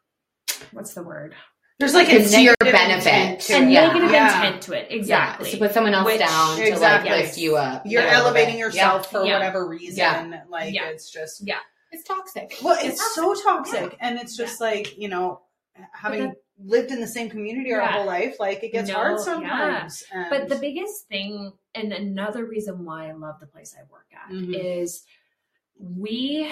[0.73, 1.35] what's the word?
[1.79, 3.07] There's like It's a to your benefit.
[3.13, 3.69] intent to A it.
[3.71, 3.87] Yeah.
[3.89, 4.37] negative Yeah.
[4.47, 4.87] intent to it.
[4.91, 5.51] Yeah, Exactly.
[5.51, 7.11] to put someone else Which- down to like Exactly.
[7.11, 7.83] lift you up.
[7.85, 8.61] You're a elevating bit.
[8.61, 9.35] yourself for Yeah.
[9.35, 9.99] whatever reason.
[9.99, 10.43] Yeah.
[10.49, 10.87] Like Yeah.
[10.89, 11.59] it's just Yeah.
[11.93, 12.57] It's toxic.
[12.63, 15.43] well, It's it's so toxic, and it's just like you know,
[15.93, 17.93] having lived in the same community our Yeah.
[17.93, 19.25] whole life, like it gets No, hard yeah.
[19.25, 20.05] sometimes.
[20.11, 24.07] And But the biggest thing, and another reason why I love the place I work
[24.15, 24.55] at, Mhm.
[24.83, 25.05] is
[25.79, 26.51] we,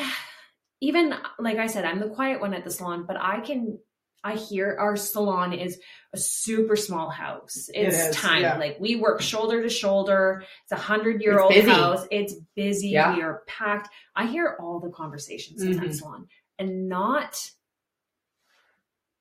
[0.83, 3.79] even like I said, I'm the quiet one at the salon, but I can,
[4.27, 5.79] I hear our salon is
[6.15, 7.69] a super small house.
[7.75, 8.41] It It's is, tiny.
[8.43, 8.57] yeah.
[8.57, 10.43] Like we work shoulder to shoulder.
[10.63, 12.07] It's a hundred year old house.
[12.11, 12.89] It's busy.
[12.89, 13.15] Yeah.
[13.15, 13.91] We are packed.
[14.17, 15.95] I hear all the conversations in that Mhm.
[15.95, 17.39] salon, and not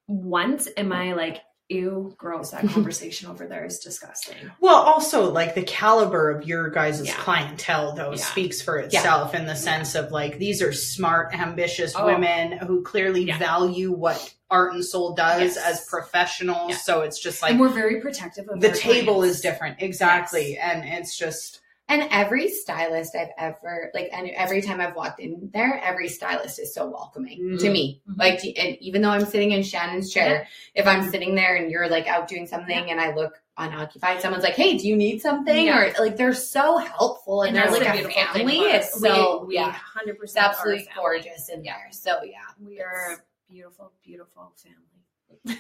[0.07, 2.51] once am I like, ew, gross.
[2.51, 4.35] That conversation over there is disgusting.
[4.59, 7.15] Well, also like the caliber of your guys' Yeah.
[7.15, 8.17] clientele though Yeah.
[8.23, 12.05] speaks for itself in the sense of like these are smart, ambitious Oh.
[12.05, 13.37] women who clearly Yeah.
[13.39, 15.57] value what Art and Soul does Yes.
[15.57, 16.69] as professionals.
[16.71, 16.77] Yeah.
[16.77, 19.37] So it's just like and we're very protective of the table clients.
[19.37, 19.81] is different.
[19.81, 20.57] Exactly.
[20.57, 25.49] And it's just And every stylist I've ever like, and every time I've walked in
[25.53, 27.71] there, every stylist is so welcoming to Mhm.
[27.73, 28.01] me.
[28.09, 28.17] Mhm.
[28.17, 31.89] Like, and even though I'm sitting in Shannon's chair, if I'm sitting there and you're
[31.89, 35.65] like out doing something and I look unoccupied, someone's like, "Hey, do you need something?"
[35.65, 35.77] Yeah.
[35.97, 38.59] Or like they're so helpful and, And they're like a family.
[38.59, 40.99] It's so we, we yeah, 100% absolutely are a family.
[41.19, 41.87] gorgeous in there.
[41.91, 43.17] So yeah, We are
[43.53, 45.59] beautiful, beautiful family.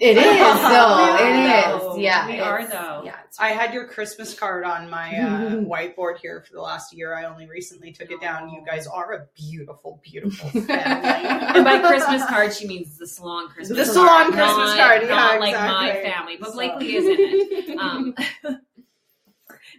[0.00, 0.22] it is.
[0.24, 1.16] though.
[1.20, 1.96] We it though.
[1.96, 3.02] Yeah, We are, though.
[3.04, 6.92] Yeah, it's I had your Christmas card on my uh, whiteboard here for the last
[6.94, 7.14] year.
[7.14, 8.50] I only recently took it down.
[8.50, 10.68] You guys are a beautiful, beautiful family.
[10.70, 14.32] and by Christmas card, she means the salon Christmas card.
[14.32, 14.34] The card.
[14.34, 17.78] Christmas not, card, yeah, Not like my family, but So- Blakely is in it.
[17.78, 18.14] Um,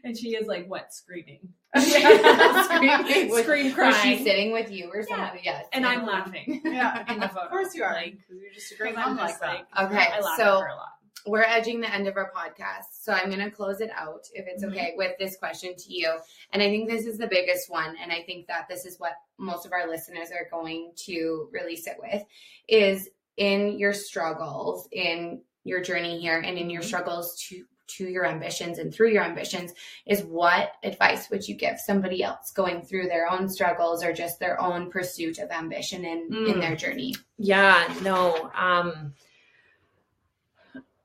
[0.03, 1.49] and she is like, what, screaming?
[1.77, 4.17] Screaming with- Scream Was crying.
[4.17, 5.41] she sitting with you or somebody?
[5.43, 5.65] Yes.
[5.73, 6.61] and I'm laughing.
[6.65, 7.45] yeah, in the photo.
[7.45, 7.93] of course you are.
[7.93, 9.67] Like, Because you're just a great Because I'm mom like that.
[9.85, 10.87] Okay, I laugh so- at her a lot.
[11.27, 12.85] we're edging the end of our podcast.
[13.01, 14.69] So I'm going to close it out, if it's Mhm.
[14.71, 16.17] okay, with this question to you.
[16.51, 17.95] And I think this is the biggest one.
[18.01, 21.75] And I think that this is what most of our listeners are going to really
[21.75, 22.23] sit with
[22.67, 26.85] is in your struggles, in your journey here, and in your Mhm.
[26.85, 27.65] struggles to
[27.97, 29.73] to your ambitions and through your ambitions
[30.05, 34.39] is what advice would you give somebody else going through their own struggles or just
[34.39, 36.61] their own pursuit of ambition in, in Mm.
[36.61, 38.51] their journey Yeah, no.
[38.55, 39.13] Um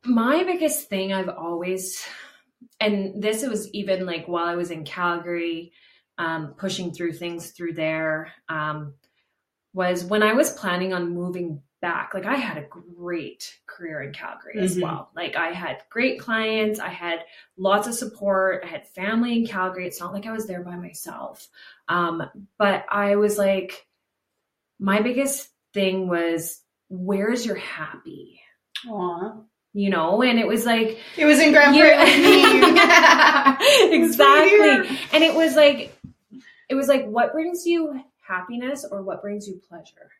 [0.04, 2.04] my biggest thing I've always
[2.80, 5.72] and this was even like while I was in Calgary,
[6.18, 8.94] um, pushing through things through there, um,
[9.72, 12.12] was when I was planning on moving back.
[12.14, 14.82] Like I had a great career in Calgary as Mhm.
[14.82, 15.10] well.
[15.14, 17.24] Like I had great clients, I had
[17.56, 19.86] lots of support, I had family in Calgary.
[19.86, 21.46] It's not like I was there by myself.
[21.88, 22.22] Um,
[22.58, 23.86] but I was like,
[24.78, 28.40] my biggest thing was, where's your happy?
[28.88, 29.34] Aw.
[29.74, 31.96] You know, and it was like It was in Grande Prairie
[33.94, 34.98] exactly.
[35.12, 35.94] And it was like,
[36.68, 40.10] it was like, what brings you happiness or what brings you pleasure?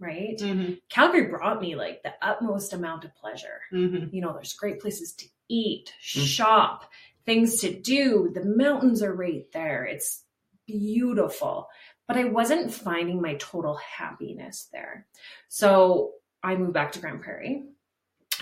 [0.00, 0.38] Right?
[0.38, 3.60] Mhm, Calgary brought me like the utmost amount of pleasure.
[3.72, 4.12] mhm.
[4.12, 6.26] You know, there's great places to eat, Mm.
[6.26, 6.90] shop,
[7.26, 8.30] things to do.
[8.32, 9.84] The mountains are right there.
[9.84, 10.24] It's
[10.66, 11.68] beautiful.
[12.06, 15.06] But I wasn't finding my total happiness there.
[15.48, 17.64] So I moved back to Grande Prairie.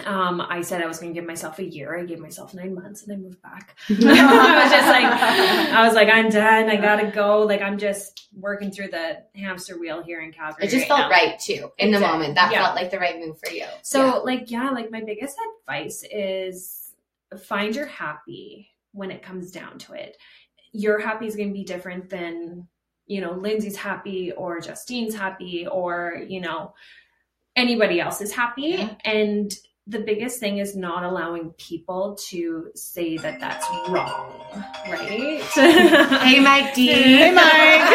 [0.04, 1.98] Um, I said I was going to give myself a year.
[1.98, 3.76] I gave myself nine months and I moved back.
[3.88, 3.94] I
[4.62, 5.04] was just like,
[5.72, 6.68] I was like, I'm done.
[6.68, 7.40] I gotta go.
[7.42, 10.66] Like, I'm just working through the hamster wheel here in Calgary.
[10.66, 11.10] it just right felt now.
[11.10, 12.64] right too in the moment that Yeah.
[12.64, 14.12] felt like the right move for you So, Yeah.
[14.16, 16.92] like, yeah, like my biggest advice is
[17.44, 20.16] find your happy when it comes down to it.
[20.72, 22.68] Your happy is going to be different than,
[23.06, 26.74] you know, Lindsay's happy or Justine's happy or, you know,
[27.56, 28.76] anybody else is happy.
[28.78, 28.94] Yeah.
[29.04, 29.52] And
[29.88, 34.32] the biggest thing is not allowing people to say that that's wrong,
[34.90, 35.40] right?
[36.22, 36.88] Hey, Mike D.
[36.88, 37.88] Hey, Mike.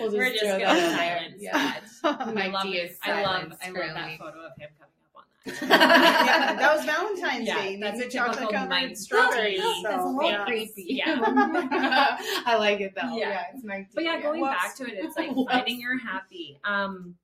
[0.00, 0.96] we'll We're just gonna that in there.
[0.96, 1.80] silence Yeah.
[2.04, 2.90] I Mike love, D it.
[2.90, 6.58] is I love, I love that photo of him coming up on yeah, that.
[6.58, 7.76] that was Valentine's Yeah, Day.
[7.80, 9.60] that's Made a chocolate typical covered Mike strawberries.
[9.60, 9.80] D.
[9.82, 10.44] That's a So, little yeah.
[10.44, 10.84] creepy.
[10.88, 12.18] Yeah.
[12.46, 13.16] I like it though.
[13.16, 13.28] Yeah.
[13.30, 13.92] Yeah, it's Mike D.
[13.94, 14.52] But yeah, going Whoops.
[14.54, 15.50] back to it, it's like Whoops.
[15.52, 16.58] finding your happy.
[16.64, 17.14] Um,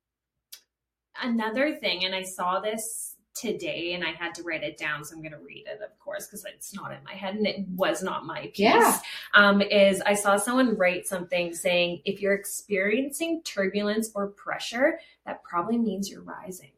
[1.23, 5.15] another thing, and I saw this today, and I had to write it down, so
[5.15, 7.67] I'm going to read it, of course, because it's not in my head, and it
[7.75, 8.59] was not my piece.
[8.61, 8.97] Yeah.
[9.35, 15.43] Um, is I saw someone write something saying, if you're experiencing turbulence or pressure, that
[15.43, 16.71] probably means you're rising.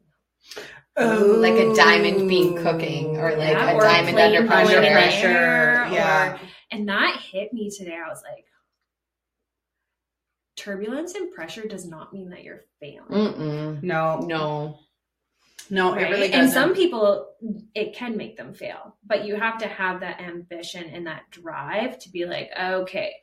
[0.99, 4.79] Ooh, like a diamond being cooking or like Yeah, a or diamond plane under pressure.
[4.81, 6.33] Pressure, yeah.
[6.33, 6.39] or-
[6.71, 7.97] and that hit me today.
[8.03, 8.45] I was like,
[10.57, 13.07] turbulence and pressure does not mean that you're failing.
[13.09, 13.83] Mm-mm.
[13.83, 14.79] No, No.
[15.69, 16.33] no, it really doesn't.
[16.41, 17.29] and some people,
[17.73, 21.99] it can make them fail, but you have to have that ambition and that drive
[21.99, 23.13] to be like, okay,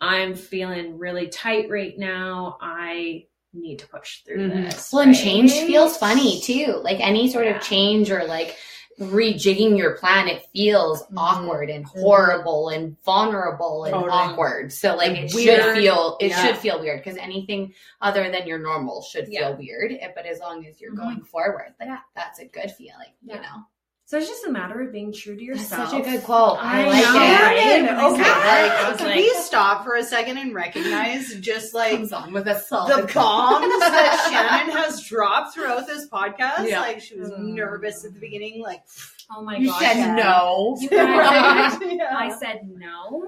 [0.00, 2.58] I'm feeling really tight right now.
[2.60, 4.70] I need to push through Mhm.
[4.70, 4.92] this.
[4.92, 5.20] Well, and right?
[5.20, 6.80] change feels funny too.
[6.82, 7.56] Like any sort Yeah.
[7.56, 8.56] of change or like
[9.00, 11.14] rejigging your plan, it feels Mhm.
[11.16, 14.10] awkward and horrible and vulnerable and Totally.
[14.12, 14.72] awkward.
[14.72, 15.62] So like Like it weird.
[15.62, 16.44] should feel it Yeah.
[16.46, 19.48] should feel weird because anything other than your normal should Yeah.
[19.48, 19.92] feel weird.
[20.00, 20.98] Eh, But as long as you're Mhm.
[20.98, 21.98] going forward, like Yeah.
[22.14, 23.12] that's a good feeling.
[23.22, 23.64] You know,
[24.10, 25.68] So it's just a matter of being true to yourself.
[25.70, 26.04] that's yourself.
[26.04, 26.58] such a good quote.
[26.60, 27.14] I, I like know, it.
[27.14, 27.56] right?
[27.60, 31.34] Shannon, I okay, saw like, I can like- we stop for a second and recognize
[31.36, 34.28] just like on with a the solid bombs that
[34.66, 36.68] Shannon has dropped throughout this podcast?
[36.68, 36.80] Yeah.
[36.80, 37.54] Like she was Mm.
[37.54, 38.82] nervous at the beginning, like
[39.30, 39.78] Oh my You gosh.
[39.80, 40.14] said yeah.
[40.16, 40.76] no.
[40.80, 42.16] You guys, Yeah.
[42.18, 43.22] I said no.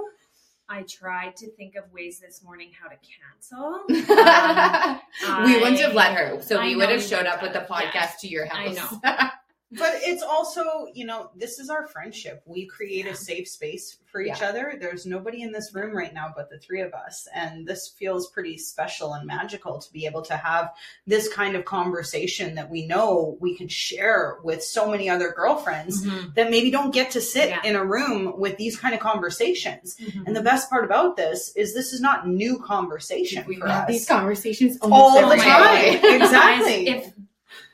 [0.68, 3.85] I tried to think of ways this morning how to cancel.
[5.28, 7.61] Um, we wouldn't have let her, so I we would have showed up with the
[7.70, 8.20] podcast yes.
[8.22, 9.33] to your I house.
[9.79, 12.43] But it's also, you know, this is our friendship.
[12.47, 14.49] We create a safe space for each Yeah.
[14.51, 14.77] other.
[14.79, 17.27] There's nobody in this room right now but the three of us.
[17.35, 20.75] And this feels pretty special and magical to be able to have
[21.07, 26.05] this kind of conversation that we know we can share with so many other girlfriends
[26.05, 26.35] Mhm.
[26.35, 27.61] that maybe don't get to sit Yeah.
[27.64, 29.97] in a room with these kind of conversations.
[29.97, 30.27] Mhm.
[30.27, 33.89] And the best part about this is this is not new conversation We've for us.
[33.89, 36.01] these conversations all the time.
[36.23, 36.89] Exactly.
[36.89, 37.12] If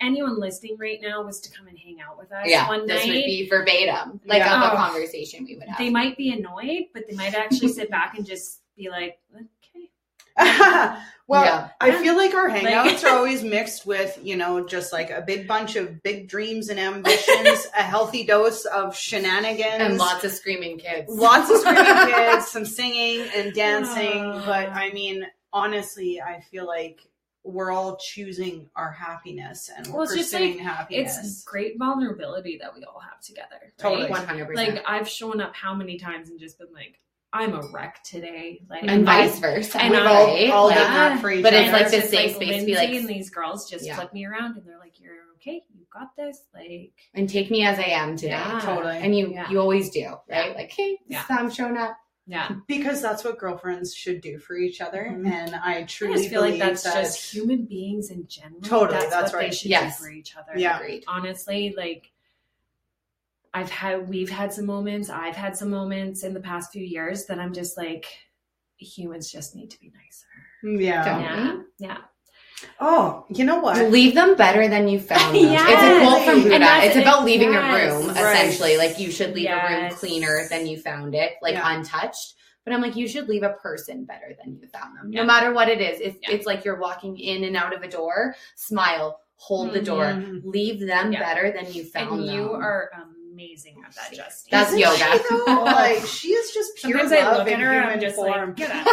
[0.00, 3.04] anyone listening right now was to come and hang out with us yeah, one this
[3.04, 4.56] night, would be verbatim, like Yeah.
[4.56, 4.76] of a Oh.
[4.76, 5.78] conversation we would have.
[5.78, 9.90] they might be annoyed, but they might actually sit back and just be like, okay.
[11.26, 11.68] well, Yeah.
[11.80, 15.48] I feel like our hangouts are always mixed with, you know, just like a big
[15.48, 20.78] bunch of big dreams and ambitions, a healthy dose of shenanigans, and lots of screaming
[20.78, 21.08] kids.
[21.10, 24.22] lots of screaming kids, some singing and dancing.
[24.22, 24.42] Oh.
[24.46, 27.00] But I mean, honestly, I feel like
[27.44, 30.60] we're all choosing our happiness and we're Well, it's just pursuing
[30.90, 33.56] It's great vulnerability that we all have together.
[33.62, 33.72] right?
[33.78, 34.10] Totally.
[34.10, 37.00] One hundred percent, Like I've shown up how many times and just been like,
[37.32, 38.62] I'm a wreck today.
[38.70, 39.80] Like and I- vice versa.
[39.82, 40.50] and We've I- all, right?
[40.50, 41.62] all Like, done that for each But other.
[41.64, 43.96] it's like the just safe space to be like- and these girls just Yeah.
[43.96, 45.62] flip me around and they're like, "You're okay.
[45.74, 48.30] You got this." Like, and take me as I am today.
[48.32, 48.60] Yeah.
[48.62, 48.96] totally.
[48.96, 49.48] And you, Yeah.
[49.50, 50.50] you always do, right?
[50.50, 50.54] Yeah.
[50.56, 51.22] Like, hey, Yeah.
[51.28, 51.96] I'm showing up.
[52.28, 52.50] Yeah.
[52.68, 55.04] because that's what girlfriends should do for each other.
[55.10, 55.26] Mhm.
[55.28, 58.60] And I I truly just feel like that's that just human beings in general.
[58.62, 59.50] Totally, that's, that's what right.
[59.50, 59.98] they should Yes.
[59.98, 60.52] do for each other.
[60.56, 60.78] Yeah.
[60.78, 61.04] Agreed.
[61.08, 62.12] honestly, like
[63.54, 65.08] I've had, we've had some moments.
[65.10, 68.06] I've had some moments in the past few years that I'm just like,
[68.76, 70.80] humans just need to be nicer.
[70.82, 71.20] yeah.
[71.20, 71.96] Yeah, yeah.
[72.80, 73.90] Oh, you know what?
[73.90, 75.42] Leave them better than you found them.
[75.44, 75.68] Yes.
[75.68, 76.84] It's a quote from Buddha.
[76.84, 77.92] It's about leaving Yes.
[77.92, 78.16] a room, Right.
[78.36, 78.76] essentially.
[78.76, 81.76] Like you should leave a room cleaner than you found it, like Yeah.
[81.76, 82.34] untouched.
[82.64, 85.10] But I'm like, you should leave a person better than you found them.
[85.12, 85.20] Yeah.
[85.22, 86.00] No matter what it is.
[86.00, 86.32] If Yeah.
[86.34, 90.40] it's like you're walking in and out of a door, smile, hold the door, Mhm.
[90.44, 92.62] leave them better than you found And you them.
[92.62, 92.90] are
[93.32, 94.48] amazing at that, Justine.
[94.50, 94.98] That's Isn't yoga.
[94.98, 95.62] She, though?
[95.64, 98.16] like she is just pure Sometimes I love look in at her and I'm just
[98.16, 98.30] form.
[98.48, 98.84] like, get out.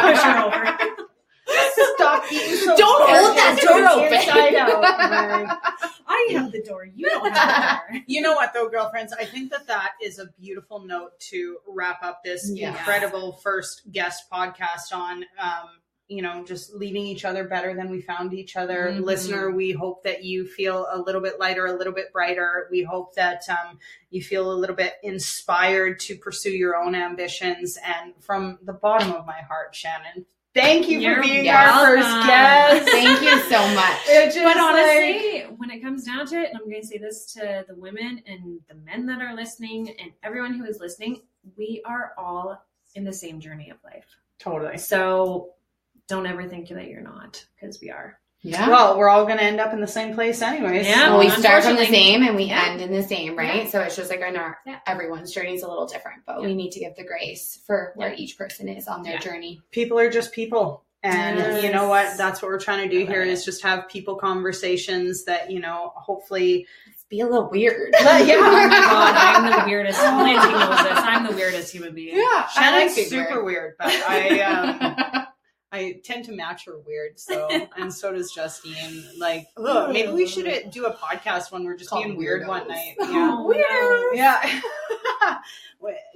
[0.00, 0.89] Push her over.
[1.96, 4.14] Stop being so Don't hold that door open.
[4.14, 5.58] Inside out.
[6.06, 6.86] I have the door.
[6.94, 8.02] You don't have the door.
[8.06, 9.12] you know what, though, girlfriends?
[9.12, 12.76] I think that that is a beautiful note to wrap up this Yes.
[12.76, 15.24] incredible first guest podcast on.
[15.40, 15.68] Um,
[16.08, 18.88] you know, just leaving each other better than we found each other.
[18.92, 19.04] Mhm.
[19.04, 22.66] Listener, we hope that you feel a little bit lighter, a little bit brighter.
[22.68, 23.78] We hope that um,
[24.10, 27.78] you feel a little bit inspired to pursue your own ambitions.
[27.86, 31.78] And from the bottom of my heart, Shannon, Thank you You're for being welcome.
[31.78, 32.90] our first guest.
[32.90, 33.98] Thank you so much.
[34.08, 36.86] It just, but like- honestly, when it comes down to it, and I'm going to
[36.86, 40.80] say this to the women and the men that are listening and everyone who is
[40.80, 41.22] listening,
[41.56, 42.62] we are all
[42.96, 44.04] in the same journey of life.
[44.40, 44.76] totally.
[44.78, 45.50] So
[46.08, 48.18] don't ever think that you're not, because we are.
[48.42, 48.68] Yeah.
[48.70, 50.86] Well, we're all going to end up in the same place, anyways.
[50.86, 51.10] Yeah.
[51.10, 52.68] well, we start from the same and we Yeah.
[52.70, 53.64] end in the same, right?
[53.64, 53.70] Yeah.
[53.70, 54.78] So it's just like I know Yeah.
[54.86, 58.14] everyone's journey is a little different, but we need to give the grace for where
[58.14, 59.18] each person is on their Yeah.
[59.20, 59.60] journey.
[59.72, 61.62] people are just people and Yes.
[61.64, 65.24] you know what that's what we're trying to do I here just have people conversations
[65.24, 66.66] that you know hopefully
[67.08, 67.90] Be a little weird.
[67.92, 70.00] But yeah, Oh my god, I'm the weirdest.
[70.00, 70.98] Lindsay knows this.
[70.98, 72.16] I'm the weirdest human being.
[72.16, 75.19] Yeah, I Shannon's like being super weird, but I um
[75.72, 79.04] I tend to match her weird, so and so does Justine.
[79.18, 82.46] Like, ugh, maybe we should uh, do a podcast when we're just Called being weird
[82.46, 82.96] one night.
[83.00, 83.06] Yeah.
[83.08, 84.10] no.
[84.12, 84.60] Yeah.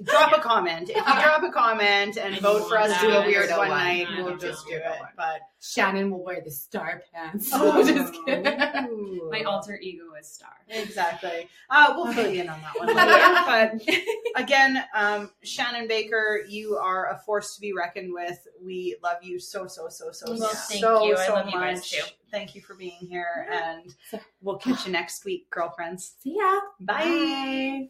[0.02, 0.90] Drop a comment.
[0.90, 3.58] If you drop a comment and I vote for us to do a weird one
[3.60, 3.68] one.
[3.70, 4.82] night, I we'll just do it.
[4.84, 5.08] one.
[5.16, 7.48] But Shannon will wear the star pants.
[7.52, 9.20] Oh, just kidding.
[9.30, 10.50] My alter ego is Star.
[10.68, 11.48] Exactly.
[11.70, 13.80] Uh, we'll fill you in on that one later.
[13.86, 18.46] but again, um, Shannon Baker, you are a force to be reckoned with.
[18.62, 21.16] We love you so, so, so, so, Well, so, thank so, you.
[21.16, 21.54] I so love much.
[21.54, 22.02] you guys too.
[22.30, 23.94] Thank you for being here, and
[24.40, 26.16] we'll catch you next week, girlfriends.
[26.20, 26.60] See ya.
[26.80, 27.04] Bye.
[27.04, 27.88] Bye.